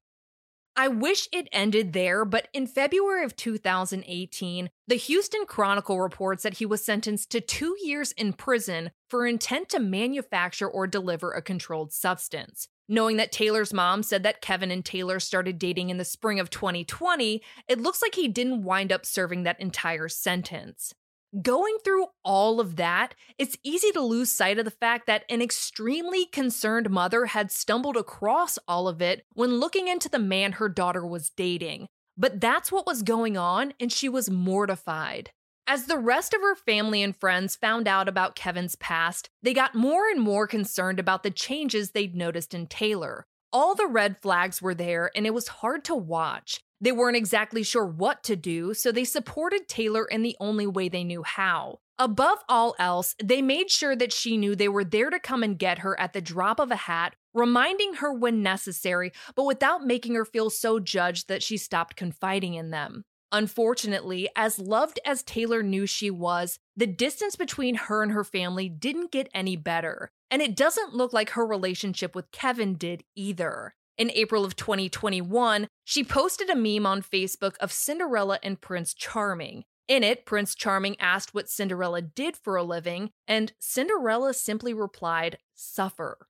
I 0.75 0.87
wish 0.87 1.29
it 1.31 1.47
ended 1.51 1.93
there, 1.93 2.25
but 2.25 2.47
in 2.51 2.65
February 2.65 3.23
of 3.25 3.35
2018, 3.35 4.71
the 4.87 4.95
Houston 4.95 5.45
Chronicle 5.45 6.01
reports 6.01 6.41
that 6.41 6.55
he 6.55 6.65
was 6.65 6.83
sentenced 6.83 7.29
to 7.29 7.41
two 7.41 7.75
years 7.79 8.11
in 8.13 8.33
prison 8.33 8.89
for 9.07 9.27
intent 9.27 9.69
to 9.69 9.79
manufacture 9.79 10.67
or 10.67 10.87
deliver 10.87 11.31
a 11.31 11.43
controlled 11.43 11.93
substance. 11.93 12.69
Knowing 12.87 13.17
that 13.17 13.31
Taylor's 13.31 13.73
mom 13.73 14.03
said 14.03 14.21
that 14.23 14.41
Kevin 14.41 14.69
and 14.69 14.85
Taylor 14.85 15.19
started 15.19 15.57
dating 15.57 15.89
in 15.89 15.97
the 15.97 16.05
spring 16.05 16.39
of 16.39 16.51
2020, 16.51 17.41
it 17.67 17.81
looks 17.81 18.01
like 18.01 18.13
he 18.13 18.27
didn't 18.27 18.63
wind 18.63 18.91
up 18.91 19.05
serving 19.05 19.43
that 19.43 19.59
entire 19.59 20.07
sentence. 20.07 20.93
Going 21.41 21.77
through 21.83 22.07
all 22.23 22.59
of 22.59 22.75
that, 22.75 23.15
it's 23.37 23.57
easy 23.63 23.91
to 23.91 24.01
lose 24.01 24.31
sight 24.31 24.59
of 24.59 24.65
the 24.65 24.71
fact 24.71 25.07
that 25.07 25.25
an 25.29 25.41
extremely 25.41 26.27
concerned 26.27 26.89
mother 26.89 27.25
had 27.25 27.51
stumbled 27.51 27.97
across 27.97 28.59
all 28.67 28.87
of 28.87 29.01
it 29.01 29.25
when 29.33 29.59
looking 29.59 29.87
into 29.87 30.07
the 30.07 30.19
man 30.19 30.53
her 30.53 30.69
daughter 30.69 31.05
was 31.05 31.31
dating. 31.31 31.87
But 32.15 32.39
that's 32.39 32.71
what 32.71 32.85
was 32.85 33.01
going 33.01 33.35
on, 33.35 33.73
and 33.79 33.91
she 33.91 34.07
was 34.07 34.29
mortified. 34.29 35.31
As 35.67 35.87
the 35.87 35.97
rest 35.97 36.35
of 36.35 36.41
her 36.41 36.55
family 36.55 37.01
and 37.01 37.15
friends 37.15 37.55
found 37.55 37.87
out 37.87 38.07
about 38.07 38.35
Kevin's 38.35 38.75
past, 38.75 39.31
they 39.41 39.51
got 39.51 39.73
more 39.73 40.07
and 40.07 40.21
more 40.21 40.45
concerned 40.45 40.99
about 40.99 41.23
the 41.23 41.31
changes 41.31 41.91
they'd 41.91 42.15
noticed 42.15 42.53
in 42.53 42.67
Taylor. 42.67 43.25
All 43.51 43.73
the 43.73 43.87
red 43.87 44.21
flags 44.21 44.61
were 44.61 44.75
there, 44.75 45.09
and 45.15 45.25
it 45.25 45.33
was 45.33 45.47
hard 45.47 45.83
to 45.85 45.95
watch. 45.95 46.59
They 46.79 46.91
weren't 46.91 47.17
exactly 47.17 47.63
sure 47.63 47.85
what 47.85 48.23
to 48.25 48.35
do, 48.35 48.75
so 48.75 48.91
they 48.91 49.05
supported 49.05 49.67
Taylor 49.67 50.05
in 50.05 50.21
the 50.21 50.35
only 50.39 50.67
way 50.67 50.87
they 50.87 51.03
knew 51.03 51.23
how. 51.23 51.79
Above 51.97 52.39
all 52.47 52.75
else, 52.77 53.15
they 53.23 53.41
made 53.41 53.71
sure 53.71 53.95
that 53.95 54.13
she 54.13 54.37
knew 54.37 54.55
they 54.55 54.67
were 54.67 54.83
there 54.83 55.09
to 55.09 55.19
come 55.19 55.41
and 55.41 55.57
get 55.57 55.79
her 55.79 55.99
at 55.99 56.13
the 56.13 56.21
drop 56.21 56.59
of 56.59 56.69
a 56.69 56.75
hat, 56.75 57.15
reminding 57.33 57.95
her 57.95 58.13
when 58.13 58.43
necessary, 58.43 59.11
but 59.33 59.45
without 59.45 59.83
making 59.83 60.13
her 60.13 60.25
feel 60.25 60.51
so 60.51 60.79
judged 60.79 61.27
that 61.27 61.41
she 61.41 61.57
stopped 61.57 61.95
confiding 61.95 62.53
in 62.53 62.69
them. 62.69 63.03
Unfortunately, 63.35 64.29
as 64.33 64.59
loved 64.59 64.97
as 65.03 65.21
Taylor 65.21 65.61
knew 65.61 65.85
she 65.85 66.09
was, 66.09 66.57
the 66.77 66.87
distance 66.87 67.35
between 67.35 67.75
her 67.75 68.01
and 68.01 68.13
her 68.13 68.23
family 68.23 68.69
didn't 68.69 69.11
get 69.11 69.27
any 69.33 69.57
better, 69.57 70.09
and 70.31 70.41
it 70.41 70.55
doesn't 70.55 70.93
look 70.93 71.11
like 71.11 71.31
her 71.31 71.45
relationship 71.45 72.15
with 72.15 72.31
Kevin 72.31 72.75
did 72.75 73.03
either. 73.13 73.75
In 73.97 74.09
April 74.11 74.45
of 74.45 74.55
2021, 74.55 75.67
she 75.83 76.01
posted 76.01 76.49
a 76.49 76.55
meme 76.55 76.85
on 76.85 77.01
Facebook 77.01 77.57
of 77.57 77.73
Cinderella 77.73 78.39
and 78.41 78.61
Prince 78.61 78.93
Charming. 78.93 79.65
In 79.89 80.01
it, 80.01 80.25
Prince 80.25 80.55
Charming 80.55 80.95
asked 80.97 81.33
what 81.33 81.49
Cinderella 81.49 82.01
did 82.01 82.37
for 82.37 82.55
a 82.55 82.63
living, 82.63 83.09
and 83.27 83.51
Cinderella 83.59 84.33
simply 84.33 84.73
replied, 84.73 85.39
suffer. 85.53 86.29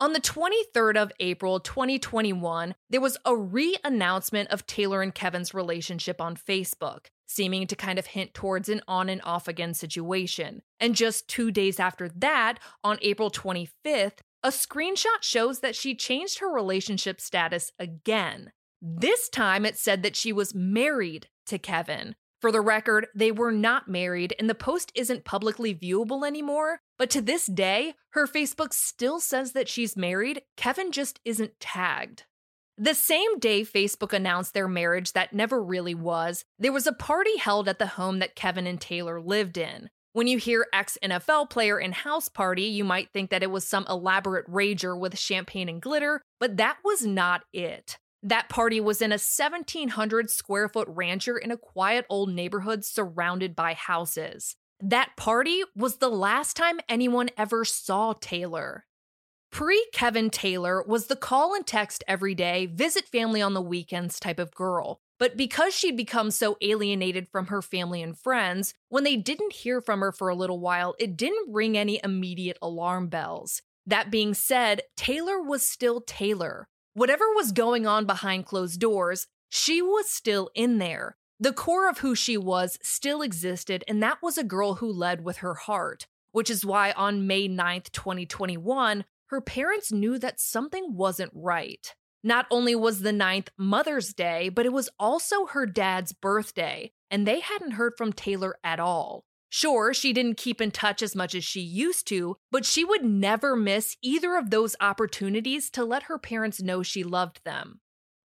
On 0.00 0.12
the 0.12 0.20
23rd 0.20 0.96
of 0.96 1.12
April 1.20 1.60
2021, 1.60 2.74
there 2.90 3.00
was 3.00 3.16
a 3.24 3.36
re 3.36 3.76
announcement 3.84 4.50
of 4.50 4.66
Taylor 4.66 5.02
and 5.02 5.14
Kevin's 5.14 5.54
relationship 5.54 6.20
on 6.20 6.36
Facebook, 6.36 7.06
seeming 7.26 7.68
to 7.68 7.76
kind 7.76 7.98
of 7.98 8.06
hint 8.06 8.34
towards 8.34 8.68
an 8.68 8.82
on 8.88 9.08
and 9.08 9.22
off 9.22 9.46
again 9.46 9.72
situation. 9.72 10.62
And 10.80 10.96
just 10.96 11.28
two 11.28 11.52
days 11.52 11.78
after 11.78 12.08
that, 12.08 12.58
on 12.82 12.98
April 13.02 13.30
25th, 13.30 14.18
a 14.42 14.48
screenshot 14.48 15.22
shows 15.22 15.60
that 15.60 15.76
she 15.76 15.94
changed 15.94 16.40
her 16.40 16.52
relationship 16.52 17.20
status 17.20 17.70
again. 17.78 18.50
This 18.82 19.28
time 19.28 19.64
it 19.64 19.78
said 19.78 20.02
that 20.02 20.16
she 20.16 20.32
was 20.32 20.54
married 20.54 21.28
to 21.46 21.58
Kevin, 21.58 22.16
for 22.44 22.52
the 22.52 22.60
record, 22.60 23.06
they 23.14 23.32
were 23.32 23.52
not 23.52 23.88
married, 23.88 24.34
and 24.38 24.50
the 24.50 24.54
post 24.54 24.92
isn't 24.94 25.24
publicly 25.24 25.74
viewable 25.74 26.26
anymore. 26.26 26.78
But 26.98 27.08
to 27.12 27.22
this 27.22 27.46
day, 27.46 27.94
her 28.10 28.26
Facebook 28.26 28.74
still 28.74 29.18
says 29.18 29.52
that 29.52 29.66
she's 29.66 29.96
married. 29.96 30.42
Kevin 30.54 30.92
just 30.92 31.20
isn't 31.24 31.58
tagged. 31.58 32.24
The 32.76 32.92
same 32.92 33.38
day 33.38 33.62
Facebook 33.62 34.12
announced 34.12 34.52
their 34.52 34.68
marriage 34.68 35.14
that 35.14 35.32
never 35.32 35.64
really 35.64 35.94
was, 35.94 36.44
there 36.58 36.70
was 36.70 36.86
a 36.86 36.92
party 36.92 37.38
held 37.38 37.66
at 37.66 37.78
the 37.78 37.86
home 37.86 38.18
that 38.18 38.36
Kevin 38.36 38.66
and 38.66 38.78
Taylor 38.78 39.22
lived 39.22 39.56
in. 39.56 39.88
When 40.12 40.26
you 40.26 40.36
hear 40.36 40.66
ex 40.70 40.98
NFL 41.02 41.48
player 41.48 41.80
in 41.80 41.92
house 41.92 42.28
party, 42.28 42.64
you 42.64 42.84
might 42.84 43.08
think 43.10 43.30
that 43.30 43.42
it 43.42 43.50
was 43.50 43.66
some 43.66 43.86
elaborate 43.88 44.46
rager 44.50 45.00
with 45.00 45.18
champagne 45.18 45.70
and 45.70 45.80
glitter, 45.80 46.20
but 46.38 46.58
that 46.58 46.76
was 46.84 47.06
not 47.06 47.44
it. 47.54 47.96
That 48.26 48.48
party 48.48 48.80
was 48.80 49.02
in 49.02 49.12
a 49.12 49.20
1,700 49.20 50.30
square 50.30 50.70
foot 50.70 50.88
rancher 50.88 51.36
in 51.36 51.50
a 51.50 51.58
quiet 51.58 52.06
old 52.08 52.30
neighborhood 52.30 52.82
surrounded 52.82 53.54
by 53.54 53.74
houses. 53.74 54.56
That 54.80 55.10
party 55.18 55.62
was 55.76 55.96
the 55.98 56.08
last 56.08 56.56
time 56.56 56.80
anyone 56.88 57.28
ever 57.36 57.66
saw 57.66 58.14
Taylor. 58.14 58.86
Pre 59.52 59.86
Kevin 59.92 60.30
Taylor 60.30 60.82
was 60.82 61.06
the 61.06 61.16
call 61.16 61.54
and 61.54 61.66
text 61.66 62.02
every 62.08 62.34
day, 62.34 62.64
visit 62.64 63.04
family 63.04 63.42
on 63.42 63.52
the 63.52 63.60
weekends 63.60 64.18
type 64.18 64.38
of 64.38 64.54
girl. 64.54 65.00
But 65.18 65.36
because 65.36 65.74
she'd 65.74 65.96
become 65.96 66.30
so 66.30 66.56
alienated 66.62 67.28
from 67.28 67.48
her 67.48 67.60
family 67.60 68.02
and 68.02 68.18
friends, 68.18 68.72
when 68.88 69.04
they 69.04 69.16
didn't 69.16 69.52
hear 69.52 69.82
from 69.82 70.00
her 70.00 70.12
for 70.12 70.30
a 70.30 70.34
little 70.34 70.58
while, 70.58 70.94
it 70.98 71.16
didn't 71.18 71.52
ring 71.52 71.76
any 71.76 72.00
immediate 72.02 72.58
alarm 72.62 73.08
bells. 73.08 73.60
That 73.86 74.10
being 74.10 74.32
said, 74.32 74.80
Taylor 74.96 75.42
was 75.42 75.62
still 75.62 76.00
Taylor. 76.00 76.68
Whatever 76.96 77.24
was 77.34 77.50
going 77.50 77.88
on 77.88 78.06
behind 78.06 78.46
closed 78.46 78.78
doors, 78.78 79.26
she 79.48 79.82
was 79.82 80.08
still 80.08 80.48
in 80.54 80.78
there. 80.78 81.16
The 81.40 81.52
core 81.52 81.88
of 81.88 81.98
who 81.98 82.14
she 82.14 82.36
was 82.36 82.78
still 82.82 83.20
existed, 83.20 83.82
and 83.88 84.00
that 84.00 84.22
was 84.22 84.38
a 84.38 84.44
girl 84.44 84.74
who 84.74 84.92
led 84.92 85.24
with 85.24 85.38
her 85.38 85.54
heart, 85.54 86.06
which 86.30 86.48
is 86.48 86.64
why 86.64 86.92
on 86.92 87.26
May 87.26 87.48
9th, 87.48 87.90
2021, 87.90 89.04
her 89.26 89.40
parents 89.40 89.90
knew 89.90 90.20
that 90.20 90.38
something 90.38 90.94
wasn't 90.94 91.32
right. 91.34 91.96
Not 92.22 92.46
only 92.48 92.76
was 92.76 93.00
the 93.00 93.10
9th 93.10 93.48
Mother's 93.58 94.14
Day, 94.14 94.48
but 94.48 94.64
it 94.64 94.72
was 94.72 94.88
also 94.96 95.46
her 95.46 95.66
dad's 95.66 96.12
birthday, 96.12 96.92
and 97.10 97.26
they 97.26 97.40
hadn't 97.40 97.72
heard 97.72 97.94
from 97.98 98.12
Taylor 98.12 98.54
at 98.62 98.78
all. 98.78 99.24
Sure, 99.56 99.94
she 99.94 100.12
didn't 100.12 100.36
keep 100.36 100.60
in 100.60 100.72
touch 100.72 101.00
as 101.00 101.14
much 101.14 101.32
as 101.32 101.44
she 101.44 101.60
used 101.60 102.08
to, 102.08 102.36
but 102.50 102.64
she 102.64 102.84
would 102.84 103.04
never 103.04 103.54
miss 103.54 103.96
either 104.02 104.36
of 104.36 104.50
those 104.50 104.74
opportunities 104.80 105.70
to 105.70 105.84
let 105.84 106.02
her 106.02 106.18
parents 106.18 106.60
know 106.60 106.82
she 106.82 107.04
loved 107.04 107.38
them. 107.44 107.78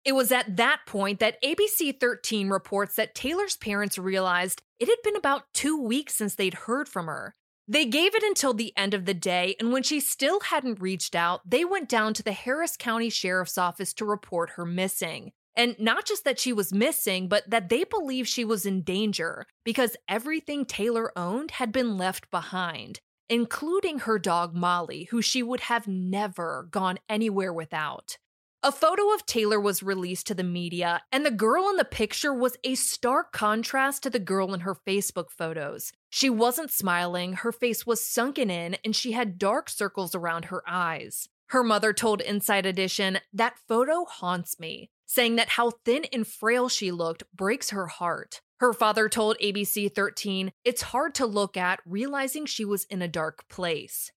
It 0.06 0.12
was 0.12 0.32
at 0.32 0.56
that 0.56 0.86
point 0.86 1.20
that 1.20 1.36
ABC 1.42 2.00
13 2.00 2.48
reports 2.48 2.94
that 2.94 3.14
Taylor's 3.14 3.58
parents 3.58 3.98
realized 3.98 4.62
it 4.78 4.88
had 4.88 4.96
been 5.04 5.16
about 5.16 5.42
two 5.52 5.78
weeks 5.78 6.16
since 6.16 6.34
they'd 6.34 6.54
heard 6.54 6.88
from 6.88 7.08
her. 7.08 7.34
They 7.68 7.84
gave 7.84 8.14
it 8.14 8.22
until 8.22 8.54
the 8.54 8.72
end 8.74 8.94
of 8.94 9.04
the 9.04 9.12
day, 9.12 9.54
and 9.60 9.70
when 9.70 9.82
she 9.82 10.00
still 10.00 10.40
hadn't 10.40 10.80
reached 10.80 11.14
out, 11.14 11.42
they 11.44 11.62
went 11.62 11.90
down 11.90 12.14
to 12.14 12.22
the 12.22 12.32
Harris 12.32 12.74
County 12.74 13.10
Sheriff's 13.10 13.58
Office 13.58 13.92
to 13.92 14.06
report 14.06 14.52
her 14.56 14.64
missing. 14.64 15.32
And 15.58 15.74
not 15.80 16.06
just 16.06 16.22
that 16.24 16.38
she 16.38 16.52
was 16.52 16.72
missing, 16.72 17.26
but 17.26 17.50
that 17.50 17.68
they 17.68 17.82
believed 17.82 18.28
she 18.28 18.44
was 18.44 18.64
in 18.64 18.82
danger 18.82 19.44
because 19.64 19.96
everything 20.08 20.64
Taylor 20.64 21.10
owned 21.18 21.50
had 21.50 21.72
been 21.72 21.98
left 21.98 22.30
behind, 22.30 23.00
including 23.28 23.98
her 24.00 24.20
dog 24.20 24.54
Molly, 24.54 25.08
who 25.10 25.20
she 25.20 25.42
would 25.42 25.60
have 25.62 25.88
never 25.88 26.68
gone 26.70 27.00
anywhere 27.08 27.52
without. 27.52 28.18
A 28.62 28.70
photo 28.70 29.12
of 29.12 29.26
Taylor 29.26 29.58
was 29.58 29.82
released 29.82 30.28
to 30.28 30.34
the 30.34 30.44
media, 30.44 31.02
and 31.10 31.26
the 31.26 31.30
girl 31.32 31.68
in 31.68 31.76
the 31.76 31.84
picture 31.84 32.32
was 32.32 32.56
a 32.62 32.76
stark 32.76 33.32
contrast 33.32 34.04
to 34.04 34.10
the 34.10 34.18
girl 34.20 34.54
in 34.54 34.60
her 34.60 34.76
Facebook 34.76 35.30
photos. 35.30 35.92
She 36.08 36.30
wasn't 36.30 36.70
smiling, 36.70 37.32
her 37.32 37.52
face 37.52 37.84
was 37.84 38.04
sunken 38.04 38.48
in, 38.48 38.76
and 38.84 38.94
she 38.94 39.10
had 39.10 39.38
dark 39.38 39.70
circles 39.70 40.14
around 40.14 40.46
her 40.46 40.62
eyes. 40.68 41.28
Her 41.48 41.64
mother 41.64 41.92
told 41.92 42.20
Inside 42.20 42.66
Edition, 42.66 43.18
That 43.32 43.58
photo 43.66 44.04
haunts 44.04 44.60
me 44.60 44.90
saying 45.08 45.34
that 45.36 45.48
how 45.48 45.72
thin 45.84 46.04
and 46.12 46.24
frail 46.24 46.68
she 46.68 46.92
looked 46.92 47.24
breaks 47.34 47.70
her 47.70 47.88
heart. 47.88 48.40
Her 48.60 48.72
father 48.72 49.08
told 49.08 49.36
ABC 49.42 49.92
13 49.92 50.52
it's 50.64 50.82
hard 50.82 51.14
to 51.16 51.26
look 51.26 51.56
at, 51.56 51.80
realizing 51.84 52.46
she 52.46 52.64
was 52.64 52.84
in 52.84 53.02
a 53.02 53.08
dark 53.08 53.48
place. 53.48 54.12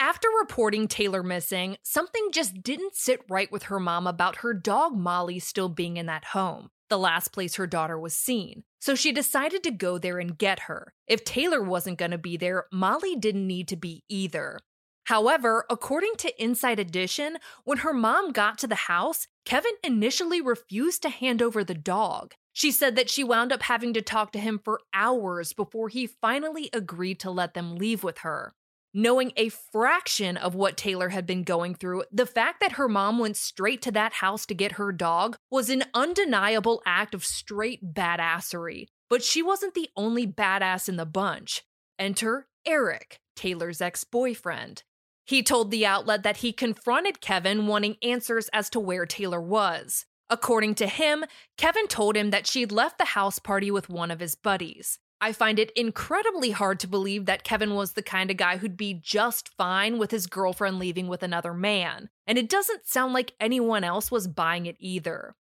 After 0.00 0.28
reporting 0.40 0.86
Taylor 0.86 1.22
missing, 1.22 1.76
something 1.82 2.28
just 2.32 2.62
didn't 2.62 2.94
sit 2.94 3.20
right 3.28 3.50
with 3.50 3.64
her 3.64 3.80
mom 3.80 4.06
about 4.06 4.36
her 4.36 4.54
dog 4.54 4.96
Molly 4.96 5.38
still 5.38 5.68
being 5.68 5.96
in 5.96 6.06
that 6.06 6.26
home, 6.26 6.70
the 6.88 6.98
last 6.98 7.32
place 7.32 7.56
her 7.56 7.66
daughter 7.66 7.98
was 7.98 8.14
seen. 8.14 8.62
So 8.80 8.94
she 8.94 9.10
decided 9.10 9.64
to 9.64 9.72
go 9.72 9.98
there 9.98 10.18
and 10.18 10.38
get 10.38 10.60
her. 10.60 10.94
If 11.08 11.24
Taylor 11.24 11.62
wasn't 11.62 11.98
going 11.98 12.12
to 12.12 12.18
be 12.18 12.36
there, 12.36 12.66
Molly 12.72 13.16
didn't 13.16 13.46
need 13.46 13.66
to 13.68 13.76
be 13.76 14.04
either. 14.08 14.60
However, 15.08 15.64
according 15.70 16.16
to 16.18 16.42
Inside 16.42 16.78
Edition, 16.78 17.38
when 17.64 17.78
her 17.78 17.94
mom 17.94 18.30
got 18.30 18.58
to 18.58 18.66
the 18.66 18.74
house, 18.74 19.26
Kevin 19.46 19.72
initially 19.82 20.42
refused 20.42 21.00
to 21.00 21.08
hand 21.08 21.40
over 21.40 21.64
the 21.64 21.72
dog. 21.72 22.34
She 22.52 22.70
said 22.70 22.94
that 22.96 23.08
she 23.08 23.24
wound 23.24 23.50
up 23.50 23.62
having 23.62 23.94
to 23.94 24.02
talk 24.02 24.32
to 24.32 24.38
him 24.38 24.60
for 24.62 24.82
hours 24.92 25.54
before 25.54 25.88
he 25.88 26.06
finally 26.06 26.68
agreed 26.74 27.20
to 27.20 27.30
let 27.30 27.54
them 27.54 27.76
leave 27.76 28.04
with 28.04 28.18
her. 28.18 28.52
Knowing 28.92 29.32
a 29.34 29.48
fraction 29.48 30.36
of 30.36 30.54
what 30.54 30.76
Taylor 30.76 31.08
had 31.08 31.24
been 31.24 31.42
going 31.42 31.74
through, 31.74 32.04
the 32.12 32.26
fact 32.26 32.60
that 32.60 32.72
her 32.72 32.86
mom 32.86 33.18
went 33.18 33.38
straight 33.38 33.80
to 33.80 33.90
that 33.90 34.12
house 34.12 34.44
to 34.44 34.52
get 34.52 34.72
her 34.72 34.92
dog 34.92 35.38
was 35.50 35.70
an 35.70 35.84
undeniable 35.94 36.82
act 36.84 37.14
of 37.14 37.24
straight 37.24 37.94
badassery. 37.94 38.88
But 39.08 39.24
she 39.24 39.42
wasn't 39.42 39.72
the 39.72 39.88
only 39.96 40.26
badass 40.26 40.86
in 40.86 40.96
the 40.96 41.06
bunch. 41.06 41.64
Enter 41.98 42.46
Eric, 42.66 43.20
Taylor's 43.34 43.80
ex 43.80 44.04
boyfriend. 44.04 44.82
He 45.28 45.42
told 45.42 45.70
the 45.70 45.84
outlet 45.84 46.22
that 46.22 46.38
he 46.38 46.54
confronted 46.54 47.20
Kevin 47.20 47.66
wanting 47.66 47.96
answers 48.02 48.48
as 48.54 48.70
to 48.70 48.80
where 48.80 49.04
Taylor 49.04 49.42
was. 49.42 50.06
According 50.30 50.76
to 50.76 50.86
him, 50.86 51.26
Kevin 51.58 51.86
told 51.86 52.16
him 52.16 52.30
that 52.30 52.46
she'd 52.46 52.72
left 52.72 52.96
the 52.96 53.04
house 53.04 53.38
party 53.38 53.70
with 53.70 53.90
one 53.90 54.10
of 54.10 54.20
his 54.20 54.34
buddies. 54.34 54.98
I 55.20 55.32
find 55.32 55.58
it 55.58 55.70
incredibly 55.76 56.52
hard 56.52 56.80
to 56.80 56.86
believe 56.86 57.26
that 57.26 57.44
Kevin 57.44 57.74
was 57.74 57.92
the 57.92 58.02
kind 58.02 58.30
of 58.30 58.38
guy 58.38 58.56
who'd 58.56 58.78
be 58.78 58.94
just 58.94 59.50
fine 59.54 59.98
with 59.98 60.12
his 60.12 60.26
girlfriend 60.26 60.78
leaving 60.78 61.08
with 61.08 61.22
another 61.22 61.52
man, 61.52 62.08
and 62.26 62.38
it 62.38 62.48
doesn't 62.48 62.86
sound 62.86 63.12
like 63.12 63.34
anyone 63.38 63.84
else 63.84 64.10
was 64.10 64.28
buying 64.28 64.64
it 64.64 64.76
either. 64.78 65.36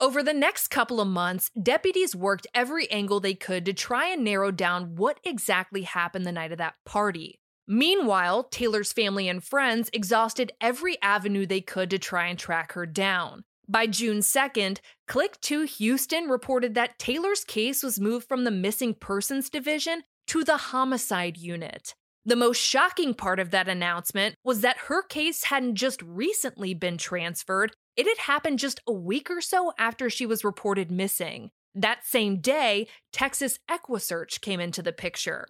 Over 0.00 0.22
the 0.22 0.32
next 0.32 0.68
couple 0.68 0.98
of 0.98 1.08
months, 1.08 1.50
deputies 1.62 2.16
worked 2.16 2.46
every 2.54 2.90
angle 2.90 3.20
they 3.20 3.34
could 3.34 3.66
to 3.66 3.74
try 3.74 4.08
and 4.08 4.24
narrow 4.24 4.50
down 4.50 4.96
what 4.96 5.20
exactly 5.24 5.82
happened 5.82 6.24
the 6.24 6.32
night 6.32 6.52
of 6.52 6.58
that 6.58 6.76
party. 6.86 7.40
Meanwhile, 7.68 8.44
Taylor's 8.44 8.92
family 8.92 9.28
and 9.28 9.42
friends 9.42 9.90
exhausted 9.92 10.52
every 10.60 11.00
avenue 11.02 11.46
they 11.46 11.60
could 11.60 11.90
to 11.90 11.98
try 11.98 12.26
and 12.26 12.38
track 12.38 12.72
her 12.72 12.86
down. 12.86 13.44
By 13.68 13.88
June 13.88 14.18
2nd, 14.18 14.78
Click 15.08 15.40
2 15.40 15.62
Houston 15.62 16.28
reported 16.28 16.74
that 16.74 16.98
Taylor's 17.00 17.44
case 17.44 17.82
was 17.82 17.98
moved 17.98 18.28
from 18.28 18.44
the 18.44 18.52
Missing 18.52 18.94
Persons 18.94 19.50
Division 19.50 20.02
to 20.28 20.44
the 20.44 20.56
Homicide 20.56 21.36
Unit. 21.36 21.94
The 22.24 22.36
most 22.36 22.58
shocking 22.60 23.14
part 23.14 23.40
of 23.40 23.50
that 23.50 23.68
announcement 23.68 24.36
was 24.44 24.60
that 24.60 24.78
her 24.86 25.02
case 25.02 25.44
hadn't 25.44 25.74
just 25.74 26.00
recently 26.02 26.74
been 26.74 26.98
transferred, 26.98 27.72
it 27.96 28.06
had 28.06 28.18
happened 28.18 28.60
just 28.60 28.80
a 28.86 28.92
week 28.92 29.30
or 29.30 29.40
so 29.40 29.72
after 29.78 30.10
she 30.10 30.26
was 30.26 30.44
reported 30.44 30.90
missing. 30.90 31.50
That 31.74 32.04
same 32.04 32.40
day, 32.40 32.88
Texas 33.12 33.58
EquuSearch 33.70 34.40
came 34.40 34.60
into 34.60 34.82
the 34.82 34.92
picture. 34.92 35.46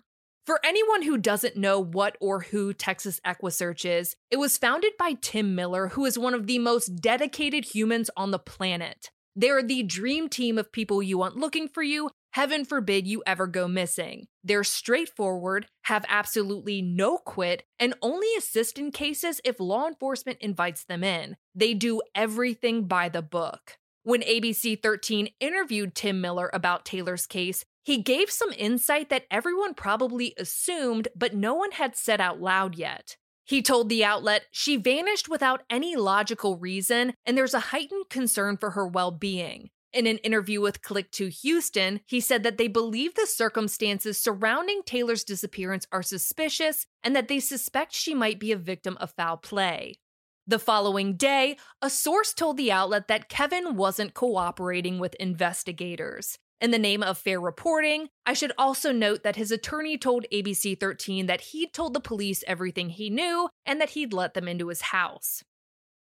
For 0.46 0.60
anyone 0.62 1.02
who 1.02 1.18
doesn't 1.18 1.56
know 1.56 1.80
what 1.80 2.16
or 2.20 2.42
who 2.42 2.72
Texas 2.72 3.18
EquuSearch 3.26 3.84
is, 3.84 4.14
it 4.30 4.36
was 4.36 4.56
founded 4.56 4.92
by 4.96 5.14
Tim 5.20 5.56
Miller, 5.56 5.88
who 5.88 6.04
is 6.04 6.16
one 6.16 6.34
of 6.34 6.46
the 6.46 6.60
most 6.60 7.00
dedicated 7.00 7.64
humans 7.74 8.10
on 8.16 8.30
the 8.30 8.38
planet. 8.38 9.10
They 9.34 9.50
are 9.50 9.60
the 9.62 9.82
dream 9.82 10.28
team 10.28 10.56
of 10.56 10.70
people 10.70 11.02
you 11.02 11.18
want 11.18 11.36
looking 11.36 11.66
for 11.66 11.82
you, 11.82 12.10
heaven 12.30 12.64
forbid 12.64 13.08
you 13.08 13.24
ever 13.26 13.48
go 13.48 13.66
missing. 13.66 14.28
They're 14.44 14.62
straightforward, 14.62 15.66
have 15.86 16.04
absolutely 16.08 16.80
no 16.80 17.18
quit, 17.18 17.64
and 17.80 17.94
only 18.00 18.28
assist 18.38 18.78
in 18.78 18.92
cases 18.92 19.40
if 19.44 19.58
law 19.58 19.88
enforcement 19.88 20.38
invites 20.40 20.84
them 20.84 21.02
in. 21.02 21.34
They 21.56 21.74
do 21.74 22.02
everything 22.14 22.84
by 22.84 23.08
the 23.08 23.20
book. 23.20 23.78
When 24.04 24.22
ABC 24.22 24.80
13 24.80 25.30
interviewed 25.40 25.96
Tim 25.96 26.20
Miller 26.20 26.48
about 26.52 26.84
Taylor's 26.84 27.26
case, 27.26 27.64
he 27.86 27.98
gave 27.98 28.32
some 28.32 28.52
insight 28.58 29.10
that 29.10 29.26
everyone 29.30 29.72
probably 29.72 30.34
assumed, 30.36 31.06
but 31.14 31.36
no 31.36 31.54
one 31.54 31.70
had 31.70 31.94
said 31.94 32.20
out 32.20 32.40
loud 32.40 32.74
yet. 32.74 33.16
He 33.44 33.62
told 33.62 33.88
the 33.88 34.04
outlet 34.04 34.46
she 34.50 34.76
vanished 34.76 35.28
without 35.28 35.62
any 35.70 35.94
logical 35.94 36.56
reason, 36.56 37.14
and 37.24 37.38
there's 37.38 37.54
a 37.54 37.70
heightened 37.70 38.06
concern 38.10 38.56
for 38.56 38.70
her 38.70 38.88
well 38.88 39.12
being. 39.12 39.70
In 39.92 40.08
an 40.08 40.18
interview 40.18 40.60
with 40.60 40.82
Click 40.82 41.12
2 41.12 41.28
Houston, 41.28 42.00
he 42.06 42.18
said 42.18 42.42
that 42.42 42.58
they 42.58 42.66
believe 42.66 43.14
the 43.14 43.24
circumstances 43.24 44.18
surrounding 44.18 44.82
Taylor's 44.84 45.22
disappearance 45.22 45.86
are 45.92 46.02
suspicious 46.02 46.86
and 47.04 47.14
that 47.14 47.28
they 47.28 47.38
suspect 47.38 47.94
she 47.94 48.14
might 48.14 48.40
be 48.40 48.50
a 48.50 48.56
victim 48.56 48.96
of 49.00 49.12
foul 49.12 49.36
play. 49.36 50.00
The 50.44 50.58
following 50.58 51.14
day, 51.14 51.56
a 51.80 51.88
source 51.88 52.34
told 52.34 52.56
the 52.56 52.72
outlet 52.72 53.06
that 53.06 53.28
Kevin 53.28 53.76
wasn't 53.76 54.12
cooperating 54.12 54.98
with 54.98 55.14
investigators. 55.20 56.36
In 56.60 56.70
the 56.70 56.78
name 56.78 57.02
of 57.02 57.18
fair 57.18 57.38
reporting, 57.38 58.08
I 58.24 58.32
should 58.32 58.52
also 58.56 58.90
note 58.90 59.22
that 59.22 59.36
his 59.36 59.50
attorney 59.50 59.98
told 59.98 60.24
ABC 60.32 60.78
13 60.78 61.26
that 61.26 61.42
he'd 61.42 61.74
told 61.74 61.92
the 61.92 62.00
police 62.00 62.42
everything 62.46 62.90
he 62.90 63.10
knew 63.10 63.50
and 63.66 63.78
that 63.80 63.90
he'd 63.90 64.14
let 64.14 64.32
them 64.32 64.48
into 64.48 64.68
his 64.68 64.80
house. 64.80 65.42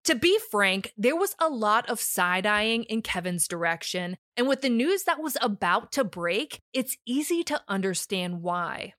To 0.04 0.14
be 0.14 0.38
frank, 0.50 0.92
there 0.98 1.16
was 1.16 1.34
a 1.40 1.48
lot 1.48 1.88
of 1.88 1.98
side 1.98 2.44
eyeing 2.44 2.82
in 2.84 3.00
Kevin's 3.00 3.48
direction, 3.48 4.18
and 4.36 4.46
with 4.46 4.60
the 4.60 4.68
news 4.68 5.04
that 5.04 5.18
was 5.18 5.38
about 5.40 5.92
to 5.92 6.04
break, 6.04 6.60
it's 6.74 6.98
easy 7.06 7.42
to 7.44 7.62
understand 7.66 8.42
why. 8.42 8.92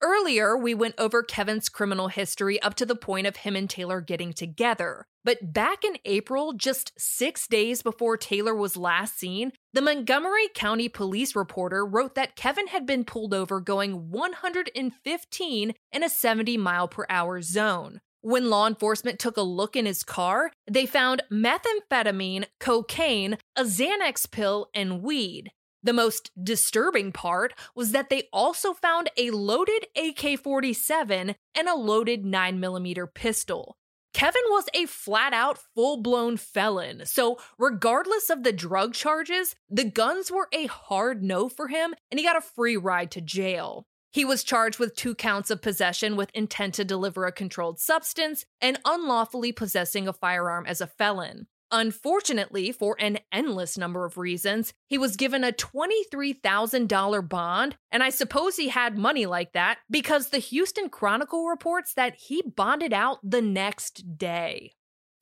Earlier, 0.00 0.56
we 0.56 0.72
went 0.72 0.94
over 0.98 1.24
Kevin's 1.24 1.68
criminal 1.68 2.08
history 2.08 2.62
up 2.62 2.74
to 2.74 2.86
the 2.86 2.94
point 2.94 3.26
of 3.26 3.38
him 3.38 3.56
and 3.56 3.68
Taylor 3.68 4.00
getting 4.00 4.32
together. 4.32 5.08
But 5.26 5.52
back 5.52 5.82
in 5.82 5.98
April, 6.04 6.52
just 6.52 6.92
six 6.96 7.48
days 7.48 7.82
before 7.82 8.16
Taylor 8.16 8.54
was 8.54 8.76
last 8.76 9.18
seen, 9.18 9.50
the 9.72 9.82
Montgomery 9.82 10.46
County 10.54 10.88
police 10.88 11.34
reporter 11.34 11.84
wrote 11.84 12.14
that 12.14 12.36
Kevin 12.36 12.68
had 12.68 12.86
been 12.86 13.04
pulled 13.04 13.34
over 13.34 13.58
going 13.58 14.12
115 14.12 15.74
in 15.92 16.02
a 16.04 16.08
70 16.08 16.56
mile 16.58 16.86
per 16.86 17.06
hour 17.10 17.42
zone. 17.42 18.00
When 18.20 18.50
law 18.50 18.68
enforcement 18.68 19.18
took 19.18 19.36
a 19.36 19.42
look 19.42 19.74
in 19.74 19.84
his 19.84 20.04
car, 20.04 20.52
they 20.70 20.86
found 20.86 21.24
methamphetamine, 21.28 22.44
cocaine, 22.60 23.36
a 23.56 23.64
Xanax 23.64 24.30
pill, 24.30 24.68
and 24.74 25.02
weed. 25.02 25.50
The 25.82 25.92
most 25.92 26.30
disturbing 26.40 27.10
part 27.10 27.52
was 27.74 27.90
that 27.90 28.10
they 28.10 28.28
also 28.32 28.74
found 28.74 29.10
a 29.16 29.32
loaded 29.32 29.86
AK 29.96 30.38
47 30.38 31.34
and 31.56 31.68
a 31.68 31.74
loaded 31.74 32.22
9mm 32.24 33.12
pistol. 33.12 33.76
Kevin 34.16 34.44
was 34.48 34.64
a 34.72 34.86
flat 34.86 35.34
out 35.34 35.58
full 35.74 35.98
blown 35.98 36.38
felon, 36.38 37.04
so 37.04 37.36
regardless 37.58 38.30
of 38.30 38.44
the 38.44 38.52
drug 38.52 38.94
charges, 38.94 39.54
the 39.68 39.84
guns 39.84 40.32
were 40.32 40.48
a 40.54 40.64
hard 40.68 41.22
no 41.22 41.50
for 41.50 41.68
him 41.68 41.94
and 42.10 42.18
he 42.18 42.24
got 42.24 42.34
a 42.34 42.40
free 42.40 42.78
ride 42.78 43.10
to 43.10 43.20
jail. 43.20 43.84
He 44.10 44.24
was 44.24 44.42
charged 44.42 44.78
with 44.78 44.96
two 44.96 45.14
counts 45.14 45.50
of 45.50 45.60
possession 45.60 46.16
with 46.16 46.30
intent 46.32 46.72
to 46.76 46.84
deliver 46.86 47.26
a 47.26 47.30
controlled 47.30 47.78
substance 47.78 48.46
and 48.58 48.80
unlawfully 48.86 49.52
possessing 49.52 50.08
a 50.08 50.14
firearm 50.14 50.64
as 50.64 50.80
a 50.80 50.86
felon. 50.86 51.46
Unfortunately, 51.72 52.70
for 52.70 52.96
an 53.00 53.18
endless 53.32 53.76
number 53.76 54.04
of 54.04 54.16
reasons, 54.16 54.72
he 54.88 54.96
was 54.96 55.16
given 55.16 55.42
a 55.42 55.52
$23,000 55.52 57.28
bond, 57.28 57.76
and 57.90 58.02
I 58.02 58.10
suppose 58.10 58.56
he 58.56 58.68
had 58.68 58.96
money 58.96 59.26
like 59.26 59.52
that 59.52 59.78
because 59.90 60.28
the 60.28 60.38
Houston 60.38 60.88
Chronicle 60.88 61.46
reports 61.46 61.92
that 61.94 62.14
he 62.16 62.42
bonded 62.42 62.92
out 62.92 63.18
the 63.22 63.42
next 63.42 64.16
day. 64.16 64.72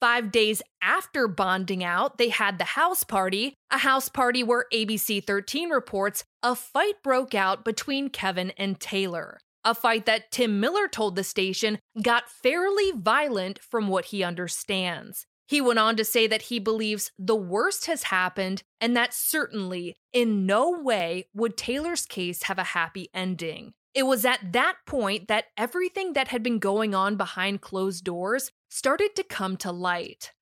Five 0.00 0.30
days 0.30 0.60
after 0.82 1.26
bonding 1.26 1.82
out, 1.82 2.18
they 2.18 2.28
had 2.28 2.58
the 2.58 2.64
house 2.64 3.04
party, 3.04 3.54
a 3.70 3.78
house 3.78 4.10
party 4.10 4.42
where 4.42 4.66
ABC 4.70 5.24
13 5.24 5.70
reports 5.70 6.24
a 6.42 6.54
fight 6.54 7.02
broke 7.02 7.34
out 7.34 7.64
between 7.64 8.10
Kevin 8.10 8.50
and 8.58 8.78
Taylor. 8.78 9.38
A 9.64 9.74
fight 9.74 10.04
that 10.04 10.30
Tim 10.30 10.60
Miller 10.60 10.88
told 10.88 11.16
the 11.16 11.24
station 11.24 11.78
got 12.02 12.28
fairly 12.28 12.92
violent 12.94 13.58
from 13.62 13.88
what 13.88 14.06
he 14.06 14.22
understands. 14.22 15.24
He 15.46 15.60
went 15.60 15.78
on 15.78 15.96
to 15.96 16.04
say 16.04 16.26
that 16.26 16.42
he 16.42 16.58
believes 16.58 17.10
the 17.18 17.36
worst 17.36 17.86
has 17.86 18.04
happened 18.04 18.62
and 18.80 18.96
that 18.96 19.12
certainly, 19.12 19.96
in 20.12 20.46
no 20.46 20.70
way, 20.70 21.28
would 21.34 21.56
Taylor's 21.56 22.06
case 22.06 22.44
have 22.44 22.58
a 22.58 22.64
happy 22.64 23.08
ending. 23.12 23.74
It 23.94 24.04
was 24.04 24.24
at 24.24 24.52
that 24.52 24.76
point 24.86 25.28
that 25.28 25.46
everything 25.56 26.14
that 26.14 26.28
had 26.28 26.42
been 26.42 26.58
going 26.58 26.94
on 26.94 27.16
behind 27.16 27.60
closed 27.60 28.04
doors 28.04 28.50
started 28.68 29.14
to 29.16 29.22
come 29.22 29.56
to 29.58 29.70
light. 29.70 30.32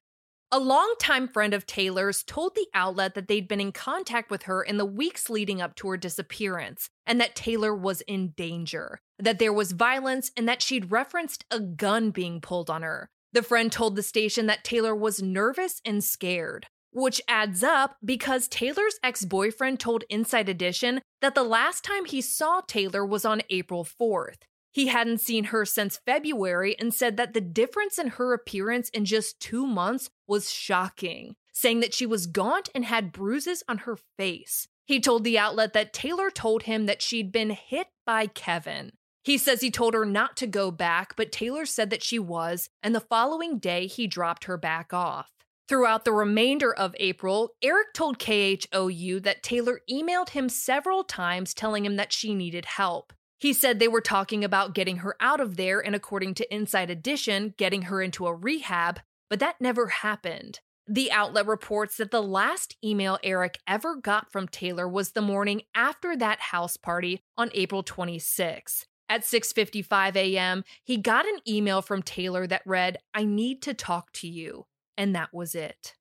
A 0.55 0.59
longtime 0.59 1.29
friend 1.29 1.55
of 1.55 1.67
Taylor's 1.67 2.23
told 2.23 2.55
the 2.55 2.67
outlet 2.75 3.15
that 3.15 3.27
they'd 3.27 3.49
been 3.49 3.61
in 3.61 3.73
contact 3.73 4.31
with 4.31 4.43
her 4.43 4.63
in 4.63 4.77
the 4.77 4.85
weeks 4.85 5.31
leading 5.31 5.63
up 5.63 5.75
to 5.77 5.89
her 5.89 5.97
disappearance, 5.97 6.91
and 7.07 7.19
that 7.21 7.35
Taylor 7.35 7.75
was 7.75 8.03
in 8.03 8.33
danger, 8.37 9.01
that 9.19 9.39
there 9.39 9.53
was 9.53 9.73
violence, 9.73 10.31
and 10.37 10.47
that 10.49 10.61
she'd 10.61 10.93
referenced 10.93 11.47
a 11.51 11.59
gun 11.59 12.11
being 12.11 12.41
pulled 12.41 12.69
on 12.69 12.83
her. 12.83 13.09
The 13.33 13.43
friend 13.43 13.73
told 13.73 13.97
the 13.97 14.03
station 14.03 14.47
that 14.47 14.65
Taylor 14.65 14.95
was 14.95 15.23
nervous 15.23 15.81
and 15.85 16.03
scared 16.03 16.67
which 16.93 17.23
adds 17.27 17.63
up 17.63 17.97
because 18.05 18.47
Taylor's 18.49 18.99
ex 19.03 19.25
boyfriend 19.25 19.81
told 19.81 20.05
Inside 20.09 20.49
Edition 20.49 21.01
that 21.21 21.35
the 21.35 21.43
last 21.43 21.85
time 21.85 22.05
he 22.05 22.21
saw 22.21 22.61
Taylor 22.61 23.05
was 23.05 23.25
on 23.25 23.43
April 23.51 23.85
4th. 23.85 24.43
He 24.71 24.87
hadn't 24.87 25.21
seen 25.21 25.45
her 25.45 25.65
since 25.65 26.01
February 26.07 26.79
and 26.79 26.95
said 26.95 27.17
that 27.17 27.35
the 27.35 27.41
difference 27.41 27.99
in 27.99 28.09
her 28.09 28.33
appearance 28.33 28.89
in 28.91 29.05
just 29.05 29.41
two 29.41 29.67
months 29.67 30.09
was 30.27 30.51
shocking, 30.51 31.35
saying 31.53 31.81
that 31.81 31.95
she 31.95 32.07
was 32.07 32.27
gaunt 32.27 32.69
and 32.75 32.85
had 32.85 33.13
bruises 33.13 33.63
on 33.69 33.79
her 33.79 33.97
face. 34.17 34.69
He 34.87 34.99
told 34.99 35.25
the 35.25 35.39
outlet 35.39 35.75
that 35.75 35.93
Taylor 35.93 36.31
told 36.31 36.65
him 36.65 36.87
that 36.87 37.03
she'd 37.03 37.33
been 37.33 37.51
hit 37.51 37.89
by 38.07 38.27
Kevin. 38.27 38.93
He 39.25 39.39
says 39.39 39.61
he 39.61 39.71
told 39.71 39.95
her 39.95 40.05
not 40.05 40.37
to 40.39 40.47
go 40.47 40.71
back, 40.71 41.15
but 41.17 41.31
Taylor 41.31 41.65
said 41.65 41.91
that 41.91 42.03
she 42.03 42.19
was, 42.19 42.69
and 42.83 42.95
the 42.95 43.01
following 43.01 43.59
day 43.59 43.87
he 43.87 44.07
dropped 44.07 44.45
her 44.45 44.57
back 44.57 44.93
off. 44.93 45.31
Throughout 45.69 46.05
the 46.05 46.13
remainder 46.13 46.75
of 46.75 46.95
April, 46.99 47.55
Eric 47.63 47.95
told 47.95 48.19
KHOU 48.19 49.23
that 49.23 49.43
Taylor 49.43 49.81
emailed 49.91 50.31
him 50.31 50.49
several 50.49 51.05
times 51.05 51.55
telling 51.55 51.87
him 51.87 51.97
that 51.97 52.13
she 52.13 52.35
needed 52.35 52.65
help. 52.65 53.13
He 53.39 53.53
said 53.53 53.79
they 53.79 53.89
were 53.89 54.01
talking 54.01 54.45
about 54.45 54.75
getting 54.75 54.99
her 54.99 55.17
out 55.21 55.41
of 55.41 55.57
there 55.57 55.81
and, 55.81 55.95
according 55.95 56.35
to 56.35 56.55
Inside 56.55 56.91
Edition, 56.91 57.55
getting 57.57 57.83
her 57.83 58.03
into 58.03 58.27
a 58.27 58.35
rehab, 58.35 59.01
but 59.31 59.39
that 59.39 59.61
never 59.61 59.87
happened. 59.87 60.61
The 60.89 61.11
outlet 61.13 61.47
reports 61.47 61.97
that 61.97 62.11
the 62.11 62.23
last 62.23 62.77
email 62.85 63.19
Eric 63.23 63.59
ever 63.67 63.97
got 63.97 64.31
from 64.33 64.49
Taylor 64.49 64.89
was 64.89 65.13
the 65.13 65.23
morning 65.23 65.63
after 65.75 66.17
that 66.17 66.41
house 66.41 66.77
party 66.77 67.21
on 67.39 67.51
April 67.55 67.83
26. 67.83 68.87
At 69.13 69.25
6:55 69.25 70.17
a.m., 70.17 70.65
he 70.83 70.97
got 70.97 71.27
an 71.27 71.41
email 71.47 71.83
from 71.83 72.03
Taylor 72.03 72.47
that 72.47 72.63
read, 72.65 72.97
"I 73.13 73.27
need 73.27 73.61
to 73.61 73.75
talk 73.75 74.11
to 74.15 74.27
you." 74.27 74.65
And 74.97 75.15
that 75.15 75.35
was 75.35 75.55
it. 75.55 75.93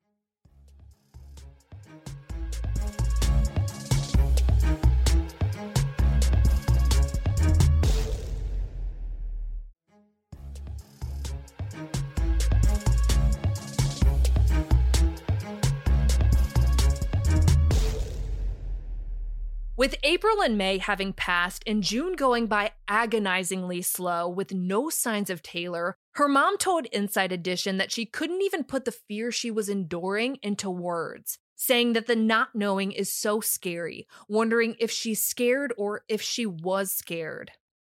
With 19.81 19.95
April 20.03 20.43
and 20.43 20.59
May 20.59 20.77
having 20.77 21.11
passed 21.11 21.63
and 21.65 21.81
June 21.81 22.13
going 22.13 22.45
by 22.45 22.73
agonizingly 22.87 23.81
slow 23.81 24.29
with 24.29 24.53
no 24.53 24.91
signs 24.91 25.31
of 25.31 25.41
Taylor, 25.41 25.95
her 26.11 26.27
mom 26.27 26.59
told 26.59 26.85
Inside 26.91 27.31
Edition 27.31 27.77
that 27.79 27.91
she 27.91 28.05
couldn't 28.05 28.43
even 28.43 28.63
put 28.63 28.85
the 28.85 28.91
fear 28.91 29.31
she 29.31 29.49
was 29.49 29.69
enduring 29.69 30.37
into 30.43 30.69
words, 30.69 31.39
saying 31.55 31.93
that 31.93 32.05
the 32.05 32.15
not 32.15 32.49
knowing 32.53 32.91
is 32.91 33.11
so 33.11 33.39
scary, 33.39 34.05
wondering 34.29 34.75
if 34.77 34.91
she's 34.91 35.23
scared 35.23 35.73
or 35.79 36.03
if 36.07 36.21
she 36.21 36.45
was 36.45 36.91
scared. 36.91 37.49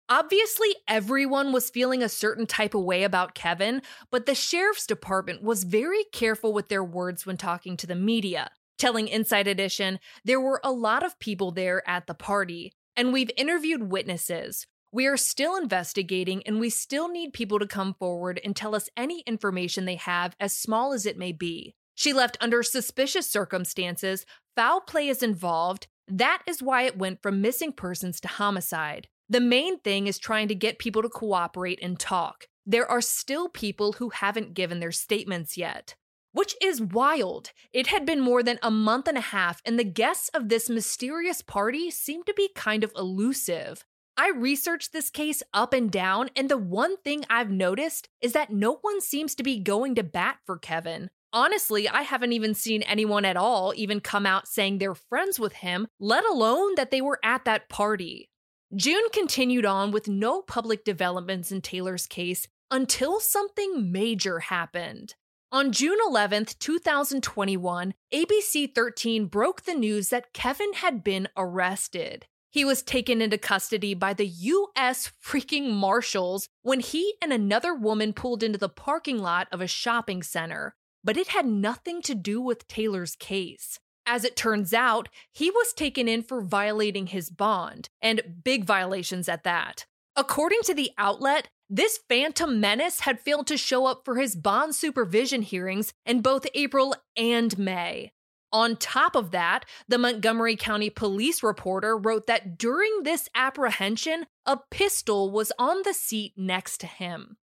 Obviously, 0.10 0.76
everyone 0.90 1.54
was 1.54 1.70
feeling 1.70 2.04
a 2.04 2.10
certain 2.10 2.46
type 2.46 2.76
of 2.76 2.84
way 2.84 3.06
about 3.06 3.34
Kevin, 3.34 3.82
but 4.12 4.26
the 4.26 4.36
sheriff's 4.36 4.86
department 4.86 5.42
was 5.42 5.64
very 5.64 6.04
careful 6.12 6.52
with 6.52 6.68
their 6.68 6.84
words 6.84 7.26
when 7.26 7.38
talking 7.38 7.78
to 7.78 7.88
the 7.88 7.96
media 7.96 8.50
telling 8.78 9.08
Inside 9.08 9.48
Edition 9.48 10.00
there 10.24 10.42
were 10.42 10.62
a 10.64 10.72
lot 10.72 11.04
of 11.04 11.20
people 11.20 11.52
there 11.52 11.88
at 11.88 12.08
the 12.08 12.14
party, 12.14 12.74
and 12.96 13.14
we've 13.14 13.32
interviewed 13.38 13.92
witnesses. 13.92 14.68
We 14.92 15.06
are 15.06 15.18
still 15.18 15.58
investigating, 15.58 16.44
and 16.48 16.60
we 16.60 16.70
still 16.70 17.10
need 17.10 17.34
people 17.34 17.60
to 17.60 17.68
come 17.68 17.94
forward 17.94 18.40
and 18.44 18.56
tell 18.56 18.74
us 18.74 18.90
any 18.96 19.22
information 19.28 19.86
they 19.86 19.96
have, 19.96 20.36
as 20.40 20.58
small 20.58 20.94
as 20.94 21.06
it 21.06 21.18
may 21.18 21.32
be. 21.32 21.76
She 21.94 22.14
left 22.14 22.38
under 22.40 22.64
suspicious 22.64 23.28
circumstances, 23.28 24.26
foul 24.56 24.82
play 24.82 25.08
is 25.08 25.22
involved, 25.22 25.88
That 26.08 26.42
is 26.48 26.64
why 26.64 26.84
it 26.84 26.98
went 26.98 27.22
from 27.22 27.42
missing 27.42 27.74
persons 27.74 28.22
to 28.22 28.28
homicide. 28.28 29.08
The 29.30 29.42
main 29.42 29.80
thing 29.80 30.08
is 30.08 30.18
trying 30.18 30.48
to 30.48 30.56
get 30.56 30.80
people 30.80 31.02
to 31.02 31.10
cooperate 31.10 31.80
and 31.82 32.00
talk. 32.00 32.48
There 32.66 32.90
are 32.90 33.02
still 33.02 33.50
people 33.50 33.94
who 33.94 34.10
haven't 34.10 34.54
given 34.54 34.80
their 34.80 34.92
statements 34.94 35.58
yet. 35.58 35.96
Which 36.38 36.56
is 36.62 36.80
wild. 36.80 37.52
It 37.74 37.88
had 37.88 38.06
been 38.06 38.20
more 38.20 38.44
than 38.44 38.60
a 38.62 38.70
month 38.70 39.08
and 39.08 39.18
a 39.18 39.22
half, 39.22 39.60
and 39.66 39.80
the 39.80 39.84
guests 39.84 40.30
of 40.36 40.50
this 40.50 40.70
mysterious 40.70 41.42
party 41.42 41.90
seemed 41.90 42.28
to 42.28 42.34
be 42.36 42.52
kind 42.54 42.84
of 42.84 42.92
elusive. 42.96 43.84
I 44.16 44.30
researched 44.30 44.94
this 44.94 45.10
case 45.10 45.42
up 45.52 45.74
and 45.74 45.90
down, 45.90 46.30
and 46.36 46.48
the 46.48 46.56
one 46.60 46.98
thing 46.98 47.26
I've 47.28 47.50
noticed 47.50 48.08
is 48.22 48.34
that 48.34 48.52
no 48.52 48.76
one 48.84 49.02
seems 49.02 49.34
to 49.34 49.42
be 49.42 49.58
going 49.58 49.96
to 49.96 50.04
bat 50.04 50.38
for 50.46 50.60
Kevin. 50.60 51.10
Honestly, 51.34 51.90
I 51.90 52.04
haven't 52.04 52.34
even 52.34 52.54
seen 52.54 52.84
anyone 52.84 53.26
at 53.26 53.36
all 53.36 53.74
even 53.76 54.00
come 54.00 54.28
out 54.28 54.48
saying 54.48 54.78
they're 54.78 54.94
friends 54.94 55.40
with 55.40 55.54
him, 55.54 55.88
let 56.00 56.24
alone 56.24 56.76
that 56.76 56.92
they 56.92 57.02
were 57.02 57.20
at 57.24 57.46
that 57.46 57.68
party. 57.68 58.30
June 58.76 59.10
continued 59.12 59.66
on 59.66 59.90
with 59.90 60.08
no 60.08 60.44
public 60.44 60.86
developments 60.86 61.52
in 61.52 61.62
Taylor's 61.62 62.06
case 62.06 62.48
until 62.70 63.20
something 63.20 63.92
major 63.92 64.38
happened. 64.38 65.16
On 65.50 65.72
June 65.72 65.98
11th, 66.06 66.60
2021, 66.60 67.94
ABC 68.14 68.76
13 68.76 69.28
broke 69.28 69.62
the 69.62 69.74
news 69.74 70.10
that 70.10 70.34
Kevin 70.34 70.74
had 70.74 71.06
been 71.06 71.30
arrested. 71.38 72.26
He 72.52 72.66
was 72.66 72.84
taken 72.84 73.22
into 73.22 73.38
custody 73.38 73.94
by 73.94 74.14
the 74.14 74.28
US 74.28 75.10
freaking 75.24 75.72
Marshals 75.72 76.50
when 76.64 76.82
he 76.82 77.14
and 77.22 77.32
another 77.32 77.74
woman 77.74 78.12
pulled 78.12 78.44
into 78.44 78.58
the 78.58 78.68
parking 78.68 79.20
lot 79.20 79.48
of 79.50 79.62
a 79.62 79.68
shopping 79.68 80.22
center, 80.22 80.76
but 81.02 81.16
it 81.16 81.30
had 81.30 81.46
nothing 81.46 82.02
to 82.02 82.14
do 82.14 82.42
with 82.42 82.68
Taylor's 82.68 83.16
case. 83.16 83.80
As 84.06 84.26
it 84.26 84.36
turns 84.36 84.74
out, 84.74 85.08
he 85.32 85.50
was 85.50 85.72
taken 85.72 86.10
in 86.10 86.24
for 86.24 86.42
violating 86.42 87.08
his 87.08 87.30
bond, 87.30 87.88
and 88.02 88.42
big 88.44 88.66
violations 88.66 89.30
at 89.30 89.46
that. 89.46 89.86
According 90.18 90.64
to 90.64 90.74
the 90.74 90.92
outlet, 90.98 91.48
this 91.70 92.00
phantom 92.10 92.60
menace 92.60 93.02
had 93.02 93.20
failed 93.20 93.48
to 93.48 93.58
show 93.58 93.86
up 93.86 94.06
for 94.06 94.16
his 94.16 94.36
bond 94.36 94.76
supervision 94.76 95.42
hearings 95.42 95.94
in 96.06 96.22
both 96.22 96.48
April 96.54 96.96
and 97.16 97.58
May. 97.58 98.12
On 98.54 98.78
top 98.78 99.16
of 99.16 99.32
that, 99.32 99.66
the 99.90 99.98
Montgomery 99.98 100.56
County 100.56 100.90
police 100.90 101.44
reporter 101.44 101.98
wrote 101.98 102.28
that 102.28 102.58
during 102.58 103.04
this 103.04 103.28
apprehension, 103.36 104.26
a 104.46 104.58
pistol 104.72 105.30
was 105.32 105.52
on 105.60 105.82
the 105.84 105.94
seat 105.94 106.34
next 106.38 106.78
to 106.80 106.88
him. 106.88 107.36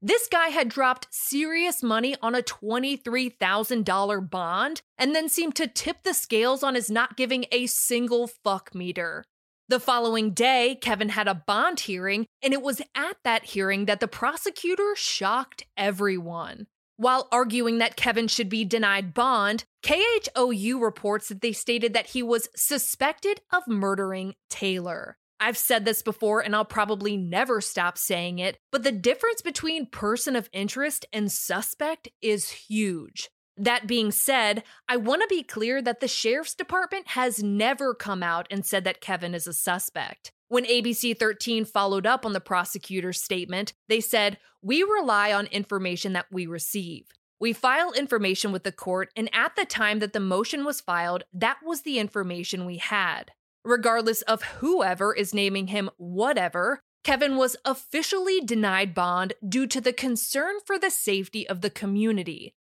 This 0.00 0.28
guy 0.30 0.48
had 0.48 0.68
dropped 0.68 1.08
serious 1.10 1.82
money 1.82 2.16
on 2.22 2.34
a 2.34 2.42
$23,000 2.42 4.30
bond 4.30 4.82
and 4.98 5.14
then 5.14 5.28
seemed 5.28 5.54
to 5.56 5.68
tip 5.68 6.02
the 6.02 6.14
scales 6.14 6.62
on 6.62 6.74
his 6.74 6.90
not 6.90 7.16
giving 7.16 7.46
a 7.52 7.66
single 7.66 8.26
fuck 8.26 8.74
meter. 8.74 9.24
The 9.68 9.80
following 9.80 10.32
day, 10.32 10.76
Kevin 10.80 11.10
had 11.10 11.28
a 11.28 11.42
bond 11.46 11.80
hearing, 11.80 12.26
and 12.42 12.52
it 12.52 12.62
was 12.62 12.82
at 12.94 13.16
that 13.24 13.44
hearing 13.44 13.86
that 13.86 14.00
the 14.00 14.08
prosecutor 14.08 14.94
shocked 14.96 15.64
everyone. 15.76 16.66
While 16.96 17.28
arguing 17.32 17.78
that 17.78 17.96
Kevin 17.96 18.28
should 18.28 18.48
be 18.48 18.64
denied 18.64 19.14
bond, 19.14 19.64
KHOU 19.82 20.80
reports 20.80 21.28
that 21.28 21.40
they 21.40 21.52
stated 21.52 21.94
that 21.94 22.08
he 22.08 22.22
was 22.22 22.48
suspected 22.54 23.40
of 23.52 23.66
murdering 23.66 24.34
Taylor. 24.50 25.16
I've 25.40 25.58
said 25.58 25.84
this 25.84 26.02
before 26.02 26.40
and 26.40 26.54
I'll 26.54 26.64
probably 26.64 27.16
never 27.16 27.60
stop 27.60 27.98
saying 27.98 28.38
it, 28.38 28.56
but 28.70 28.84
the 28.84 28.92
difference 28.92 29.42
between 29.42 29.86
person 29.86 30.36
of 30.36 30.48
interest 30.52 31.04
and 31.12 31.32
suspect 31.32 32.08
is 32.20 32.50
huge. 32.50 33.28
That 33.56 33.86
being 33.86 34.10
said, 34.10 34.64
I 34.88 34.96
want 34.96 35.22
to 35.22 35.28
be 35.28 35.42
clear 35.42 35.82
that 35.82 36.00
the 36.00 36.08
sheriff's 36.08 36.54
department 36.54 37.08
has 37.08 37.42
never 37.42 37.94
come 37.94 38.22
out 38.22 38.46
and 38.50 38.64
said 38.64 38.84
that 38.84 39.00
Kevin 39.00 39.34
is 39.34 39.46
a 39.46 39.52
suspect. 39.52 40.32
When 40.48 40.64
ABC 40.64 41.18
13 41.18 41.64
followed 41.64 42.06
up 42.06 42.26
on 42.26 42.32
the 42.32 42.40
prosecutor's 42.40 43.22
statement, 43.22 43.72
they 43.88 44.00
said, 44.00 44.38
We 44.62 44.82
rely 44.82 45.32
on 45.32 45.46
information 45.46 46.12
that 46.12 46.26
we 46.30 46.46
receive. 46.46 47.06
We 47.40 47.52
file 47.52 47.92
information 47.92 48.52
with 48.52 48.62
the 48.62 48.70
court, 48.70 49.10
and 49.16 49.28
at 49.34 49.56
the 49.56 49.64
time 49.64 49.98
that 49.98 50.12
the 50.12 50.20
motion 50.20 50.64
was 50.64 50.80
filed, 50.80 51.24
that 51.32 51.58
was 51.64 51.82
the 51.82 51.98
information 51.98 52.64
we 52.64 52.76
had. 52.76 53.32
Regardless 53.64 54.22
of 54.22 54.42
whoever 54.42 55.14
is 55.14 55.34
naming 55.34 55.68
him 55.68 55.90
whatever, 55.96 56.80
Kevin 57.02 57.36
was 57.36 57.56
officially 57.64 58.40
denied 58.40 58.94
bond 58.94 59.32
due 59.46 59.66
to 59.66 59.80
the 59.80 59.92
concern 59.92 60.56
for 60.64 60.78
the 60.78 60.90
safety 60.90 61.48
of 61.48 61.60
the 61.60 61.70
community. 61.70 62.54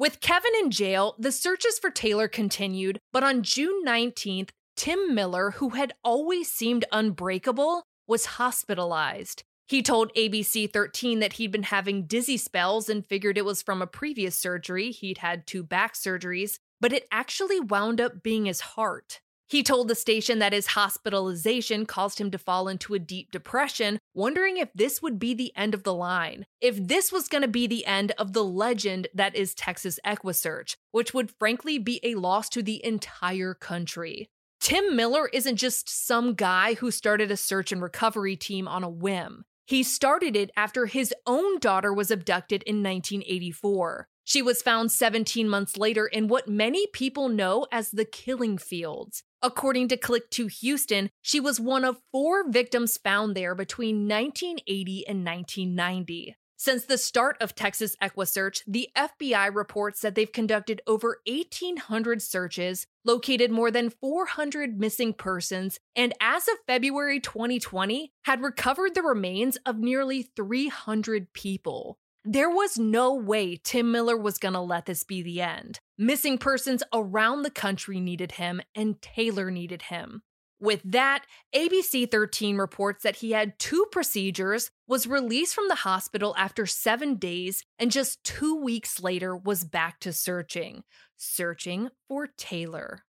With 0.00 0.20
Kevin 0.20 0.52
in 0.58 0.70
jail, 0.70 1.14
the 1.18 1.30
searches 1.30 1.78
for 1.78 1.90
Taylor 1.90 2.26
continued, 2.26 2.98
but 3.12 3.22
on 3.22 3.42
June 3.42 3.84
19th, 3.84 4.48
Tim 4.74 5.14
Miller, 5.14 5.50
who 5.50 5.68
had 5.70 5.92
always 6.02 6.50
seemed 6.50 6.86
unbreakable, 6.90 7.82
was 8.06 8.24
hospitalized. 8.24 9.42
He 9.68 9.82
told 9.82 10.14
ABC 10.14 10.72
13 10.72 11.18
that 11.18 11.34
he'd 11.34 11.52
been 11.52 11.64
having 11.64 12.06
dizzy 12.06 12.38
spells 12.38 12.88
and 12.88 13.04
figured 13.04 13.36
it 13.36 13.44
was 13.44 13.60
from 13.60 13.82
a 13.82 13.86
previous 13.86 14.34
surgery. 14.36 14.90
He'd 14.90 15.18
had 15.18 15.46
two 15.46 15.62
back 15.62 15.92
surgeries, 15.92 16.56
but 16.80 16.94
it 16.94 17.06
actually 17.12 17.60
wound 17.60 18.00
up 18.00 18.22
being 18.22 18.46
his 18.46 18.60
heart. 18.60 19.20
He 19.50 19.64
told 19.64 19.88
the 19.88 19.96
station 19.96 20.38
that 20.38 20.52
his 20.52 20.68
hospitalization 20.68 21.84
caused 21.84 22.20
him 22.20 22.30
to 22.30 22.38
fall 22.38 22.68
into 22.68 22.94
a 22.94 23.00
deep 23.00 23.32
depression, 23.32 23.98
wondering 24.14 24.58
if 24.58 24.72
this 24.76 25.02
would 25.02 25.18
be 25.18 25.34
the 25.34 25.52
end 25.56 25.74
of 25.74 25.82
the 25.82 25.92
line, 25.92 26.46
if 26.60 26.76
this 26.76 27.10
was 27.10 27.26
going 27.26 27.42
to 27.42 27.48
be 27.48 27.66
the 27.66 27.84
end 27.84 28.12
of 28.16 28.32
the 28.32 28.44
legend 28.44 29.08
that 29.12 29.34
is 29.34 29.52
Texas 29.52 29.98
EquuSearch, 30.06 30.76
which 30.92 31.12
would 31.12 31.32
frankly 31.36 31.78
be 31.80 31.98
a 32.04 32.14
loss 32.14 32.48
to 32.50 32.62
the 32.62 32.84
entire 32.84 33.52
country. 33.52 34.30
Tim 34.60 34.94
Miller 34.94 35.26
isn't 35.32 35.56
just 35.56 35.88
some 35.88 36.34
guy 36.34 36.74
who 36.74 36.92
started 36.92 37.32
a 37.32 37.36
search 37.36 37.72
and 37.72 37.82
recovery 37.82 38.36
team 38.36 38.68
on 38.68 38.84
a 38.84 38.88
whim. 38.88 39.42
He 39.66 39.82
started 39.82 40.36
it 40.36 40.52
after 40.56 40.86
his 40.86 41.12
own 41.26 41.58
daughter 41.58 41.92
was 41.92 42.12
abducted 42.12 42.62
in 42.64 42.84
1984. 42.84 44.06
She 44.22 44.42
was 44.42 44.62
found 44.62 44.92
17 44.92 45.48
months 45.48 45.76
later 45.76 46.06
in 46.06 46.28
what 46.28 46.46
many 46.46 46.86
people 46.92 47.28
know 47.28 47.66
as 47.72 47.90
the 47.90 48.04
killing 48.04 48.56
fields. 48.56 49.24
According 49.42 49.88
to 49.88 49.96
Click 49.96 50.30
2 50.30 50.48
Houston, 50.48 51.08
she 51.22 51.40
was 51.40 51.58
one 51.58 51.82
of 51.82 52.02
four 52.12 52.50
victims 52.50 52.98
found 52.98 53.34
there 53.34 53.54
between 53.54 54.06
1980 54.06 55.06
and 55.08 55.24
1990. 55.24 56.36
Since 56.58 56.84
the 56.84 56.98
start 56.98 57.38
of 57.40 57.54
Texas 57.54 57.96
EquuSearch, 58.02 58.60
the 58.66 58.90
FBI 58.94 59.54
reports 59.54 60.02
that 60.02 60.14
they've 60.14 60.30
conducted 60.30 60.82
over 60.86 61.22
1,800 61.26 62.20
searches, 62.20 62.86
located 63.02 63.50
more 63.50 63.70
than 63.70 63.88
400 63.88 64.78
missing 64.78 65.14
persons, 65.14 65.80
and 65.96 66.12
as 66.20 66.46
of 66.46 66.58
February 66.66 67.18
2020, 67.18 68.12
had 68.24 68.42
recovered 68.42 68.94
the 68.94 69.00
remains 69.00 69.56
of 69.64 69.78
nearly 69.78 70.30
300 70.36 71.32
people. 71.32 71.96
There 72.26 72.50
was 72.50 72.76
no 72.76 73.14
way 73.14 73.56
Tim 73.56 73.90
Miller 73.90 74.18
was 74.18 74.36
going 74.36 74.52
to 74.52 74.60
let 74.60 74.84
this 74.84 75.02
be 75.02 75.22
the 75.22 75.40
end. 75.40 75.80
Missing 76.02 76.38
persons 76.38 76.82
around 76.94 77.42
the 77.42 77.50
country 77.50 78.00
needed 78.00 78.32
him, 78.32 78.62
and 78.74 79.02
Taylor 79.02 79.50
needed 79.50 79.82
him. 79.82 80.22
With 80.58 80.80
that, 80.82 81.26
ABC 81.54 82.10
13 82.10 82.56
reports 82.56 83.02
that 83.02 83.16
he 83.16 83.32
had 83.32 83.58
two 83.58 83.84
procedures, 83.92 84.70
was 84.88 85.06
released 85.06 85.54
from 85.54 85.68
the 85.68 85.74
hospital 85.74 86.34
after 86.38 86.64
seven 86.64 87.16
days, 87.16 87.66
and 87.78 87.90
just 87.90 88.24
two 88.24 88.56
weeks 88.56 89.02
later 89.02 89.36
was 89.36 89.62
back 89.64 90.00
to 90.00 90.10
searching, 90.10 90.84
searching 91.18 91.90
for 92.08 92.28
Taylor. 92.28 93.02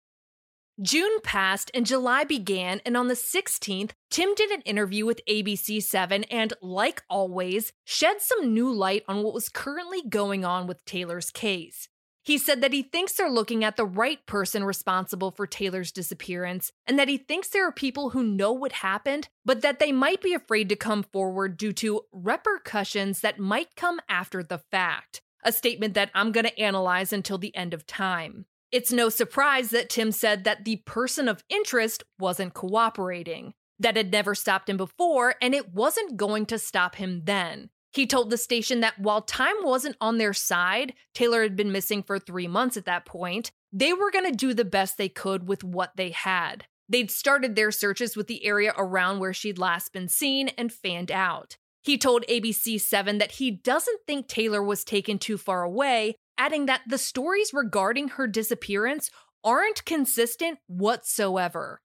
June 0.81 1.21
passed 1.23 1.71
and 1.73 1.85
July 1.85 2.25
began, 2.25 2.81
and 2.85 2.97
on 2.97 3.07
the 3.07 3.13
16th, 3.13 3.91
Tim 4.09 4.35
did 4.35 4.51
an 4.51 4.63
interview 4.63 5.05
with 5.05 5.25
ABC7 5.29 6.25
and, 6.29 6.51
like 6.61 7.03
always, 7.09 7.71
shed 7.85 8.19
some 8.19 8.53
new 8.53 8.69
light 8.69 9.03
on 9.07 9.23
what 9.23 9.33
was 9.33 9.47
currently 9.47 10.01
going 10.09 10.43
on 10.43 10.67
with 10.67 10.83
Taylor's 10.83 11.31
case. 11.31 11.87
He 12.23 12.37
said 12.37 12.61
that 12.61 12.73
he 12.73 12.83
thinks 12.83 13.13
they're 13.13 13.29
looking 13.29 13.63
at 13.63 13.77
the 13.77 13.85
right 13.85 14.23
person 14.27 14.63
responsible 14.63 15.31
for 15.31 15.47
Taylor's 15.47 15.91
disappearance, 15.91 16.71
and 16.85 16.99
that 16.99 17.07
he 17.07 17.17
thinks 17.17 17.47
there 17.47 17.67
are 17.67 17.71
people 17.71 18.11
who 18.11 18.23
know 18.23 18.51
what 18.51 18.73
happened, 18.73 19.29
but 19.43 19.61
that 19.61 19.79
they 19.79 19.91
might 19.91 20.21
be 20.21 20.33
afraid 20.33 20.69
to 20.69 20.75
come 20.75 21.03
forward 21.03 21.57
due 21.57 21.73
to 21.73 22.01
repercussions 22.11 23.21
that 23.21 23.39
might 23.39 23.75
come 23.75 23.99
after 24.07 24.43
the 24.43 24.59
fact. 24.59 25.21
A 25.43 25.51
statement 25.51 25.95
that 25.95 26.11
I'm 26.13 26.31
going 26.31 26.45
to 26.45 26.59
analyze 26.59 27.11
until 27.11 27.39
the 27.39 27.55
end 27.55 27.73
of 27.73 27.87
time. 27.87 28.45
It's 28.71 28.91
no 28.91 29.09
surprise 29.09 29.71
that 29.71 29.89
Tim 29.89 30.11
said 30.11 30.43
that 30.43 30.63
the 30.63 30.77
person 30.85 31.27
of 31.27 31.43
interest 31.49 32.03
wasn't 32.19 32.53
cooperating, 32.53 33.55
that 33.79 33.97
had 33.97 34.11
never 34.11 34.35
stopped 34.35 34.69
him 34.69 34.77
before, 34.77 35.35
and 35.41 35.55
it 35.55 35.73
wasn't 35.73 36.17
going 36.17 36.45
to 36.45 36.59
stop 36.59 36.95
him 36.95 37.23
then. 37.25 37.71
He 37.91 38.07
told 38.07 38.29
the 38.29 38.37
station 38.37 38.79
that 38.79 38.99
while 38.99 39.21
time 39.21 39.55
wasn't 39.61 39.97
on 39.99 40.17
their 40.17 40.33
side, 40.33 40.93
Taylor 41.13 41.43
had 41.43 41.55
been 41.55 41.71
missing 41.71 42.03
for 42.03 42.17
three 42.17 42.47
months 42.47 42.77
at 42.77 42.85
that 42.85 43.05
point, 43.05 43.51
they 43.73 43.93
were 43.93 44.11
going 44.11 44.29
to 44.29 44.35
do 44.35 44.53
the 44.53 44.65
best 44.65 44.97
they 44.97 45.09
could 45.09 45.47
with 45.47 45.63
what 45.63 45.91
they 45.97 46.11
had. 46.11 46.65
They'd 46.87 47.11
started 47.11 47.55
their 47.55 47.71
searches 47.71 48.15
with 48.15 48.27
the 48.27 48.45
area 48.45 48.73
around 48.77 49.19
where 49.19 49.33
she'd 49.33 49.57
last 49.57 49.93
been 49.93 50.07
seen 50.07 50.49
and 50.57 50.71
fanned 50.71 51.11
out. 51.11 51.57
He 51.83 51.97
told 51.97 52.25
ABC 52.27 52.79
7 52.79 53.17
that 53.17 53.33
he 53.33 53.51
doesn't 53.51 54.01
think 54.05 54.27
Taylor 54.27 54.61
was 54.61 54.83
taken 54.83 55.17
too 55.17 55.37
far 55.37 55.63
away, 55.63 56.15
adding 56.37 56.67
that 56.67 56.81
the 56.87 56.97
stories 56.97 57.51
regarding 57.53 58.09
her 58.09 58.27
disappearance 58.27 59.09
aren't 59.43 59.85
consistent 59.85 60.59
whatsoever. 60.67 61.81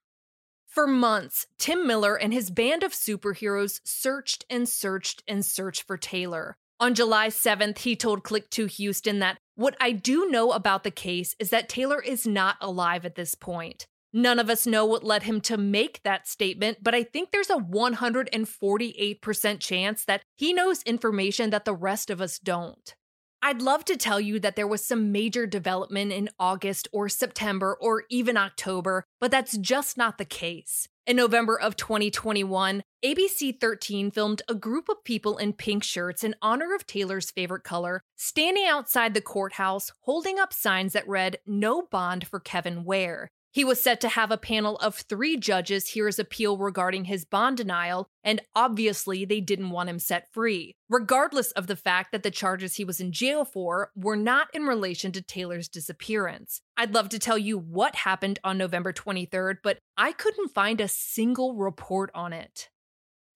For 0.77 0.85
months, 0.85 1.47
Tim 1.57 1.87
Miller 1.87 2.15
and 2.15 2.31
his 2.31 2.51
band 2.51 2.83
of 2.83 2.91
superheroes 2.91 3.81
searched 3.83 4.45
and 4.47 4.69
searched 4.69 5.23
and 5.27 5.43
searched 5.43 5.81
for 5.81 5.97
Taylor. 5.97 6.55
On 6.79 6.93
July 6.93 7.29
7th, 7.29 7.79
he 7.79 7.95
told 7.95 8.23
Click 8.23 8.51
2 8.51 8.67
Houston 8.67 9.17
that 9.17 9.39
what 9.55 9.75
I 9.81 9.91
do 9.91 10.29
know 10.29 10.51
about 10.51 10.83
the 10.83 10.91
case 10.91 11.35
is 11.39 11.49
that 11.49 11.67
Taylor 11.67 11.99
is 11.99 12.27
not 12.27 12.57
alive 12.61 13.05
at 13.05 13.15
this 13.15 13.33
point. 13.33 13.87
None 14.13 14.37
of 14.37 14.51
us 14.51 14.67
know 14.67 14.85
what 14.85 15.03
led 15.03 15.23
him 15.23 15.41
to 15.41 15.57
make 15.57 16.03
that 16.03 16.27
statement, 16.27 16.83
but 16.83 16.93
I 16.93 17.01
think 17.01 17.31
there's 17.31 17.49
a 17.49 17.55
148% 17.55 19.59
chance 19.59 20.05
that 20.05 20.21
he 20.35 20.53
knows 20.53 20.83
information 20.83 21.49
that 21.49 21.65
the 21.65 21.73
rest 21.73 22.11
of 22.11 22.21
us 22.21 22.37
don't. 22.37 22.93
I'd 23.41 23.61
love 23.61 23.85
to 23.85 23.95
tell 23.95 24.19
you 24.19 24.39
that 24.39 24.55
there 24.55 24.67
was 24.67 24.83
some 24.83 25.11
major 25.11 25.45
development 25.45 26.11
in 26.11 26.29
August 26.39 26.87
or 26.91 27.07
September 27.07 27.77
or 27.79 28.03
even 28.09 28.35
October, 28.35 29.05
but 29.19 29.31
that's 29.31 29.57
just 29.57 29.97
not 29.97 30.17
the 30.17 30.25
case. 30.25 30.87
In 31.05 31.15
November 31.15 31.57
of 31.57 31.77
2021, 31.77 32.83
ABC 33.05 33.57
13 33.57 34.11
filmed 34.11 34.41
a 34.49 34.55
group 34.55 34.89
of 34.89 35.03
people 35.05 35.37
in 35.37 35.53
pink 35.53 35.83
shirts 35.83 36.23
in 36.23 36.35
honor 36.41 36.75
of 36.75 36.85
Taylor's 36.85 37.31
favorite 37.31 37.63
color, 37.63 38.01
standing 38.17 38.65
outside 38.65 39.13
the 39.13 39.21
courthouse 39.21 39.91
holding 40.01 40.39
up 40.39 40.51
signs 40.51 40.93
that 40.93 41.07
read, 41.07 41.37
No 41.45 41.83
bond 41.83 42.27
for 42.27 42.39
Kevin 42.41 42.83
Ware. 42.83 43.29
He 43.51 43.63
was 43.63 43.81
set 43.81 43.99
to 44.01 44.09
have 44.09 44.29
a 44.29 44.37
panel 44.37 44.77
of 44.77 44.95
three 44.95 45.37
judges 45.37 45.89
hear 45.89 46.05
his 46.05 46.19
appeal 46.19 46.57
regarding 46.57 47.05
his 47.05 47.25
bond 47.25 47.57
denial, 47.57 48.07
and 48.23 48.41
obviously 48.55 49.25
they 49.25 49.41
didn't 49.41 49.71
want 49.71 49.89
him 49.89 49.99
set 49.99 50.31
free, 50.31 50.75
regardless 50.89 51.51
of 51.53 51.67
the 51.67 51.75
fact 51.75 52.11
that 52.11 52.23
the 52.23 52.31
charges 52.31 52.75
he 52.75 52.83
was 52.83 52.99
in 52.99 53.11
jail 53.11 53.45
for 53.45 53.91
were 53.95 54.15
not 54.15 54.47
in 54.53 54.63
relation 54.63 55.11
to 55.13 55.21
Taylor's 55.21 55.69
disappearance. 55.69 56.61
I'd 56.75 56.93
love 56.93 57.09
to 57.09 57.19
tell 57.19 57.37
you 57.37 57.57
what 57.57 57.95
happened 57.95 58.39
on 58.43 58.57
November 58.57 58.93
23rd, 58.93 59.57
but 59.63 59.79
I 59.97 60.11
couldn't 60.11 60.53
find 60.53 60.79
a 60.79 60.87
single 60.87 61.55
report 61.55 62.11
on 62.13 62.33
it. 62.33 62.69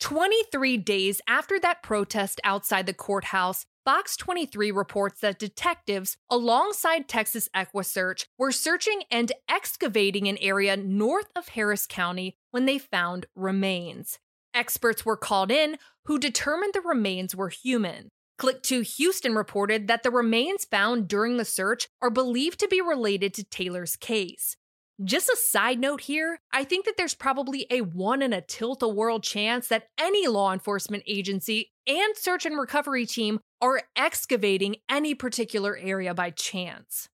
23 0.01 0.77
days 0.77 1.21
after 1.27 1.59
that 1.59 1.83
protest 1.83 2.41
outside 2.43 2.87
the 2.87 2.93
courthouse, 2.93 3.65
Fox 3.83 4.15
23 4.15 4.71
reports 4.71 5.21
that 5.21 5.39
detectives, 5.39 6.15
alongside 6.29 7.07
Texas 7.07 7.49
EquuSearch, 7.55 8.27
were 8.37 8.51
searching 8.51 9.01
and 9.09 9.31
excavating 9.49 10.27
an 10.27 10.37
area 10.39 10.77
north 10.77 11.31
of 11.35 11.47
Harris 11.49 11.87
County 11.87 12.37
when 12.51 12.65
they 12.65 12.77
found 12.77 13.25
remains. 13.35 14.19
Experts 14.53 15.03
were 15.03 15.17
called 15.17 15.49
in 15.49 15.77
who 16.05 16.19
determined 16.19 16.73
the 16.75 16.81
remains 16.81 17.35
were 17.35 17.49
human. 17.49 18.09
Click 18.37 18.61
2 18.61 18.81
Houston 18.81 19.33
reported 19.33 19.87
that 19.87 20.03
the 20.03 20.11
remains 20.11 20.63
found 20.63 21.07
during 21.07 21.37
the 21.37 21.45
search 21.45 21.87
are 22.03 22.11
believed 22.11 22.59
to 22.59 22.67
be 22.67 22.81
related 22.81 23.33
to 23.33 23.43
Taylor's 23.43 23.95
case. 23.95 24.57
Just 25.03 25.29
a 25.29 25.37
side 25.37 25.79
note 25.79 26.01
here, 26.01 26.39
I 26.51 26.63
think 26.63 26.85
that 26.85 26.95
there's 26.95 27.15
probably 27.15 27.65
a 27.71 27.81
one 27.81 28.21
in 28.21 28.33
a 28.33 28.41
tilt 28.41 28.83
a 28.83 28.87
world 28.87 29.23
chance 29.23 29.67
that 29.69 29.87
any 29.99 30.27
law 30.27 30.53
enforcement 30.53 31.03
agency 31.07 31.71
and 31.87 32.15
search 32.15 32.45
and 32.45 32.55
recovery 32.55 33.07
team 33.07 33.39
are 33.61 33.81
excavating 33.95 34.75
any 34.89 35.15
particular 35.15 35.75
area 35.75 36.13
by 36.13 36.29
chance. 36.29 37.09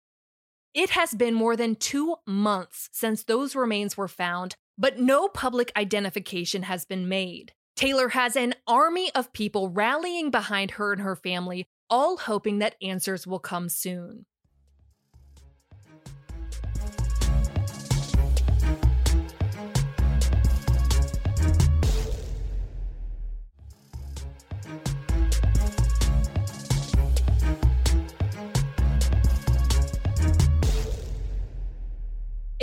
It 0.74 0.92
has 0.92 1.14
been 1.14 1.36
more 1.36 1.56
than 1.56 1.76
two 1.76 2.16
months 2.26 2.90
since 2.92 3.24
those 3.24 3.56
remains 3.56 3.96
were 3.96 4.08
found, 4.08 4.56
but 4.80 5.00
no 5.00 5.28
public 5.28 5.72
identification 5.78 6.64
has 6.64 6.86
been 6.86 7.08
made. 7.08 7.54
Taylor 7.76 8.10
has 8.10 8.36
an 8.36 8.56
army 8.68 9.12
of 9.14 9.32
people 9.32 9.70
rallying 9.70 10.32
behind 10.32 10.72
her 10.72 10.92
and 10.92 11.02
her 11.02 11.16
family, 11.16 11.68
all 11.90 12.18
hoping 12.18 12.60
that 12.60 12.76
answers 12.82 13.28
will 13.28 13.40
come 13.40 13.70
soon. 13.70 14.26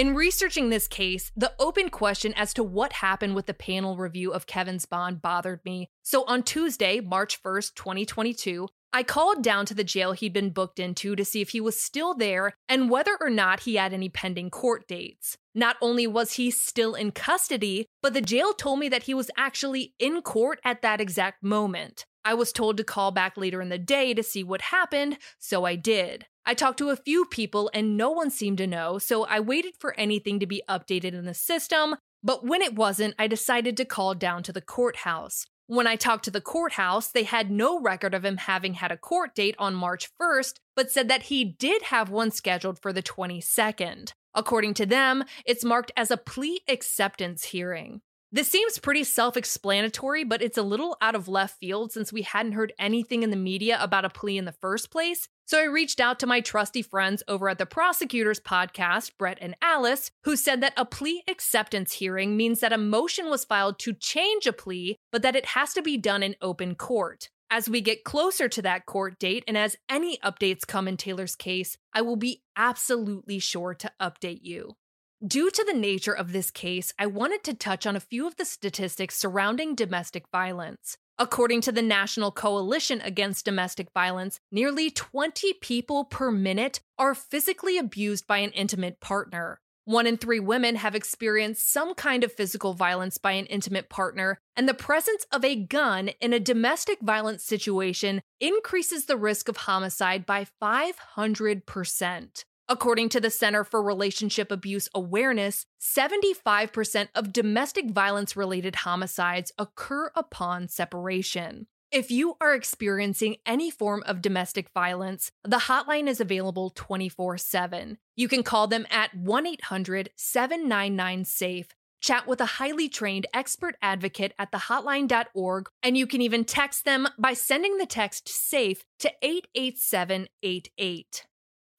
In 0.02 0.16
researching 0.16 0.68
this 0.68 0.88
case, 0.88 1.30
the 1.36 1.52
open 1.60 1.88
question 1.88 2.34
as 2.34 2.52
to 2.54 2.64
what 2.64 2.94
happened 2.94 3.36
with 3.36 3.46
the 3.46 3.54
panel 3.54 3.96
review 3.96 4.32
of 4.32 4.48
Kevin's 4.48 4.84
bond 4.84 5.22
bothered 5.22 5.64
me. 5.64 5.90
So 6.02 6.24
on 6.24 6.42
Tuesday, 6.42 6.98
March 6.98 7.40
1st, 7.40 7.76
2022, 7.76 8.66
I 8.92 9.04
called 9.04 9.44
down 9.44 9.64
to 9.66 9.74
the 9.74 9.84
jail 9.84 10.10
he'd 10.10 10.32
been 10.32 10.50
booked 10.50 10.80
into 10.80 11.14
to 11.14 11.24
see 11.24 11.40
if 11.40 11.50
he 11.50 11.60
was 11.60 11.80
still 11.80 12.14
there 12.14 12.54
and 12.68 12.90
whether 12.90 13.16
or 13.20 13.30
not 13.30 13.60
he 13.60 13.76
had 13.76 13.92
any 13.92 14.08
pending 14.08 14.50
court 14.50 14.88
dates. 14.88 15.38
Not 15.54 15.76
only 15.80 16.08
was 16.08 16.32
he 16.32 16.50
still 16.50 16.96
in 16.96 17.12
custody, 17.12 17.86
but 18.02 18.12
the 18.12 18.20
jail 18.20 18.54
told 18.54 18.80
me 18.80 18.88
that 18.88 19.04
he 19.04 19.14
was 19.14 19.30
actually 19.36 19.94
in 20.00 20.20
court 20.20 20.58
at 20.64 20.82
that 20.82 21.00
exact 21.00 21.44
moment. 21.44 22.06
I 22.24 22.34
was 22.34 22.50
told 22.50 22.76
to 22.78 22.84
call 22.84 23.12
back 23.12 23.36
later 23.36 23.62
in 23.62 23.68
the 23.68 23.78
day 23.78 24.14
to 24.14 24.22
see 24.24 24.42
what 24.42 24.62
happened, 24.62 25.18
so 25.38 25.64
I 25.64 25.76
did. 25.76 26.26
I 26.44 26.54
talked 26.54 26.78
to 26.78 26.90
a 26.90 26.96
few 26.96 27.24
people 27.24 27.70
and 27.72 27.96
no 27.96 28.10
one 28.10 28.30
seemed 28.30 28.58
to 28.58 28.66
know, 28.66 28.98
so 28.98 29.24
I 29.24 29.38
waited 29.38 29.74
for 29.78 29.94
anything 29.98 30.40
to 30.40 30.46
be 30.46 30.62
updated 30.68 31.14
in 31.14 31.24
the 31.24 31.34
system. 31.34 31.96
But 32.22 32.44
when 32.44 32.62
it 32.62 32.74
wasn't, 32.74 33.14
I 33.18 33.26
decided 33.26 33.76
to 33.76 33.84
call 33.84 34.14
down 34.14 34.42
to 34.44 34.52
the 34.52 34.60
courthouse. 34.60 35.46
When 35.66 35.86
I 35.86 35.96
talked 35.96 36.24
to 36.24 36.30
the 36.30 36.40
courthouse, 36.40 37.08
they 37.08 37.22
had 37.22 37.50
no 37.50 37.80
record 37.80 38.14
of 38.14 38.24
him 38.24 38.36
having 38.36 38.74
had 38.74 38.92
a 38.92 38.96
court 38.96 39.34
date 39.34 39.54
on 39.58 39.74
March 39.74 40.10
1st, 40.20 40.54
but 40.74 40.90
said 40.90 41.08
that 41.08 41.24
he 41.24 41.44
did 41.44 41.82
have 41.82 42.10
one 42.10 42.30
scheduled 42.30 42.80
for 42.80 42.92
the 42.92 43.02
22nd. 43.02 44.12
According 44.34 44.74
to 44.74 44.86
them, 44.86 45.24
it's 45.46 45.64
marked 45.64 45.92
as 45.96 46.10
a 46.10 46.16
plea 46.16 46.60
acceptance 46.68 47.44
hearing. 47.44 48.00
This 48.34 48.50
seems 48.50 48.78
pretty 48.78 49.04
self 49.04 49.36
explanatory, 49.36 50.24
but 50.24 50.40
it's 50.40 50.56
a 50.56 50.62
little 50.62 50.96
out 51.02 51.14
of 51.14 51.28
left 51.28 51.58
field 51.58 51.92
since 51.92 52.14
we 52.14 52.22
hadn't 52.22 52.52
heard 52.52 52.72
anything 52.78 53.22
in 53.22 53.28
the 53.28 53.36
media 53.36 53.76
about 53.78 54.06
a 54.06 54.10
plea 54.10 54.38
in 54.38 54.46
the 54.46 54.52
first 54.52 54.90
place. 54.90 55.28
So 55.44 55.60
I 55.60 55.64
reached 55.64 56.00
out 56.00 56.18
to 56.20 56.26
my 56.26 56.40
trusty 56.40 56.80
friends 56.80 57.22
over 57.28 57.50
at 57.50 57.58
the 57.58 57.66
Prosecutors 57.66 58.40
Podcast, 58.40 59.10
Brett 59.18 59.36
and 59.42 59.54
Alice, 59.60 60.10
who 60.24 60.34
said 60.34 60.62
that 60.62 60.72
a 60.78 60.86
plea 60.86 61.22
acceptance 61.28 61.92
hearing 61.92 62.34
means 62.34 62.60
that 62.60 62.72
a 62.72 62.78
motion 62.78 63.28
was 63.28 63.44
filed 63.44 63.78
to 63.80 63.92
change 63.92 64.46
a 64.46 64.52
plea, 64.54 64.96
but 65.10 65.20
that 65.20 65.36
it 65.36 65.44
has 65.44 65.74
to 65.74 65.82
be 65.82 65.98
done 65.98 66.22
in 66.22 66.34
open 66.40 66.74
court. 66.74 67.28
As 67.50 67.68
we 67.68 67.82
get 67.82 68.02
closer 68.02 68.48
to 68.48 68.62
that 68.62 68.86
court 68.86 69.18
date 69.18 69.44
and 69.46 69.58
as 69.58 69.76
any 69.90 70.16
updates 70.24 70.66
come 70.66 70.88
in 70.88 70.96
Taylor's 70.96 71.36
case, 71.36 71.76
I 71.92 72.00
will 72.00 72.16
be 72.16 72.42
absolutely 72.56 73.40
sure 73.40 73.74
to 73.74 73.92
update 74.00 74.40
you. 74.40 74.76
Due 75.24 75.52
to 75.52 75.64
the 75.64 75.78
nature 75.78 76.12
of 76.12 76.32
this 76.32 76.50
case, 76.50 76.92
I 76.98 77.06
wanted 77.06 77.44
to 77.44 77.54
touch 77.54 77.86
on 77.86 77.94
a 77.94 78.00
few 78.00 78.26
of 78.26 78.34
the 78.34 78.44
statistics 78.44 79.14
surrounding 79.14 79.76
domestic 79.76 80.24
violence. 80.32 80.98
According 81.16 81.60
to 81.60 81.70
the 81.70 81.80
National 81.80 82.32
Coalition 82.32 83.00
Against 83.02 83.44
Domestic 83.44 83.86
Violence, 83.94 84.40
nearly 84.50 84.90
20 84.90 85.52
people 85.60 86.04
per 86.04 86.32
minute 86.32 86.80
are 86.98 87.14
physically 87.14 87.78
abused 87.78 88.26
by 88.26 88.38
an 88.38 88.50
intimate 88.50 88.98
partner. 88.98 89.60
One 89.84 90.08
in 90.08 90.16
three 90.16 90.40
women 90.40 90.74
have 90.74 90.96
experienced 90.96 91.72
some 91.72 91.94
kind 91.94 92.24
of 92.24 92.32
physical 92.32 92.74
violence 92.74 93.16
by 93.16 93.32
an 93.32 93.46
intimate 93.46 93.88
partner, 93.88 94.38
and 94.56 94.68
the 94.68 94.74
presence 94.74 95.24
of 95.30 95.44
a 95.44 95.54
gun 95.54 96.08
in 96.20 96.32
a 96.32 96.40
domestic 96.40 96.98
violence 97.00 97.44
situation 97.44 98.22
increases 98.40 99.04
the 99.04 99.16
risk 99.16 99.48
of 99.48 99.56
homicide 99.58 100.26
by 100.26 100.48
500%. 100.60 102.44
According 102.72 103.10
to 103.10 103.20
the 103.20 103.28
Center 103.28 103.64
for 103.64 103.82
Relationship 103.82 104.50
Abuse 104.50 104.88
Awareness, 104.94 105.66
75% 105.78 107.08
of 107.14 107.30
domestic 107.30 107.90
violence 107.90 108.34
related 108.34 108.76
homicides 108.76 109.52
occur 109.58 110.10
upon 110.14 110.68
separation. 110.68 111.66
If 111.90 112.10
you 112.10 112.38
are 112.40 112.54
experiencing 112.54 113.36
any 113.44 113.70
form 113.70 114.02
of 114.06 114.22
domestic 114.22 114.70
violence, 114.72 115.32
the 115.44 115.58
hotline 115.58 116.08
is 116.08 116.18
available 116.18 116.70
24 116.70 117.36
7. 117.36 117.98
You 118.16 118.26
can 118.26 118.42
call 118.42 118.68
them 118.68 118.86
at 118.88 119.14
1 119.14 119.46
800 119.46 120.08
799 120.16 121.26
SAFE, 121.26 121.68
chat 122.00 122.26
with 122.26 122.40
a 122.40 122.56
highly 122.56 122.88
trained 122.88 123.26
expert 123.34 123.76
advocate 123.82 124.32
at 124.38 124.50
thehotline.org, 124.50 125.68
and 125.82 125.98
you 125.98 126.06
can 126.06 126.22
even 126.22 126.46
text 126.46 126.86
them 126.86 127.06
by 127.18 127.34
sending 127.34 127.76
the 127.76 127.84
text 127.84 128.30
SAFE 128.30 128.82
to 129.00 129.12
88788. 129.20 131.26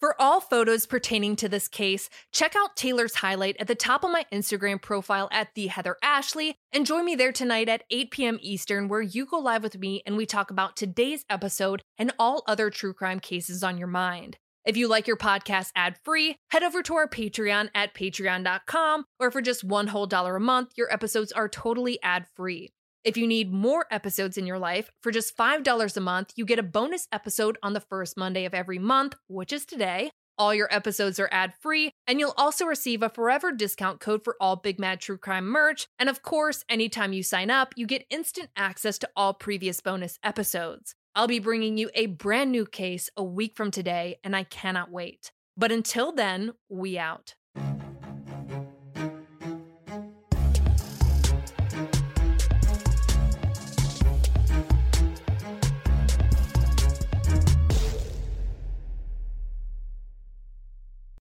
For 0.04 0.22
all 0.22 0.42
photos 0.42 0.86
pertaining 0.86 1.38
to 1.38 1.48
this 1.48 1.70
case, 1.70 2.10
check 2.34 2.58
out 2.58 2.76
Taylor's 2.76 3.16
highlight 3.16 3.56
at 3.58 3.68
the 3.68 3.74
top 3.74 4.04
of 4.04 4.12
my 4.12 4.26
Instagram 4.34 4.82
profile 4.82 5.30
at 5.32 5.56
the 5.56 5.68
Heather 5.68 5.96
Ashley 6.04 6.58
and 6.74 6.86
join 6.86 7.06
me 7.06 7.16
there 7.16 7.32
tonight 7.32 7.70
at 7.70 7.86
8 7.90 8.12
p.m. 8.12 8.38
Eastern, 8.42 8.90
where 8.90 9.02
you 9.02 9.26
go 9.26 9.40
live 9.40 9.64
with 9.64 9.80
me 9.80 10.04
and 10.06 10.18
we 10.18 10.26
talk 10.26 10.52
about 10.52 10.76
today's 10.76 11.24
episode 11.30 11.84
and 11.98 12.12
all 12.20 12.44
other 12.48 12.70
true 12.70 12.94
crime 12.94 13.22
cases 13.22 13.64
on 13.64 13.78
your 13.78 13.88
mind. 13.88 14.36
If 14.66 14.76
you 14.76 14.90
like 14.90 15.08
your 15.08 15.16
podcast 15.16 15.72
ad 15.74 15.96
free, 16.04 16.36
head 16.50 16.64
over 16.64 16.84
to 16.84 16.96
our 16.96 17.08
Patreon 17.08 17.70
at 17.74 17.94
patreon.com, 17.94 19.06
where 19.20 19.32
for 19.32 19.42
just 19.42 19.64
one 19.64 19.88
whole 19.88 20.06
dollar 20.06 20.36
a 20.36 20.42
month, 20.42 20.74
your 20.76 20.92
episodes 20.92 21.32
are 21.32 21.48
totally 21.48 21.98
ad 22.04 22.26
free. 22.36 22.74
If 23.04 23.18
you 23.18 23.28
need 23.28 23.52
more 23.52 23.86
episodes 23.92 24.38
in 24.38 24.48
your 24.48 24.60
life, 24.60 24.90
for 25.02 25.12
just 25.12 25.36
$5 25.36 25.98
a 25.98 26.00
month, 26.00 26.32
you 26.38 26.46
get 26.46 26.58
a 26.58 26.64
bonus 26.64 27.06
episode 27.12 27.58
on 27.62 27.74
the 27.74 27.82
first 27.82 28.16
Monday 28.16 28.46
of 28.46 28.54
every 28.54 28.80
month, 28.80 29.16
which 29.28 29.52
is 29.52 29.66
today. 29.66 30.10
All 30.38 30.56
your 30.56 30.74
episodes 30.74 31.20
are 31.20 31.28
ad 31.30 31.54
free, 31.60 31.92
and 32.08 32.18
you'll 32.18 32.34
also 32.38 32.66
receive 32.66 33.04
a 33.04 33.10
forever 33.10 33.52
discount 33.52 34.00
code 34.00 34.24
for 34.24 34.38
all 34.40 34.56
Big 34.56 34.80
Mad 34.80 35.02
True 35.02 35.18
Crime 35.18 35.46
merch. 35.46 35.86
And 36.00 36.08
of 36.08 36.22
course, 36.22 36.64
anytime 36.70 37.12
you 37.12 37.24
sign 37.24 37.52
up, 37.52 37.74
you 37.76 37.86
get 37.86 38.06
instant 38.10 38.50
access 38.56 38.98
to 39.00 39.10
all 39.18 39.34
previous 39.34 39.82
bonus 39.82 40.18
episodes. 40.24 40.96
I'll 41.14 41.28
be 41.28 41.40
bringing 41.40 41.78
you 41.78 41.90
a 41.94 42.06
brand 42.06 42.54
new 42.54 42.66
case 42.66 43.10
a 43.18 43.24
week 43.24 43.58
from 43.58 43.70
today, 43.70 44.16
and 44.24 44.34
I 44.34 44.44
cannot 44.44 44.92
wait. 44.92 45.34
But 45.58 45.74
until 45.74 46.14
then, 46.14 46.54
we 46.70 46.98
out. 46.98 47.36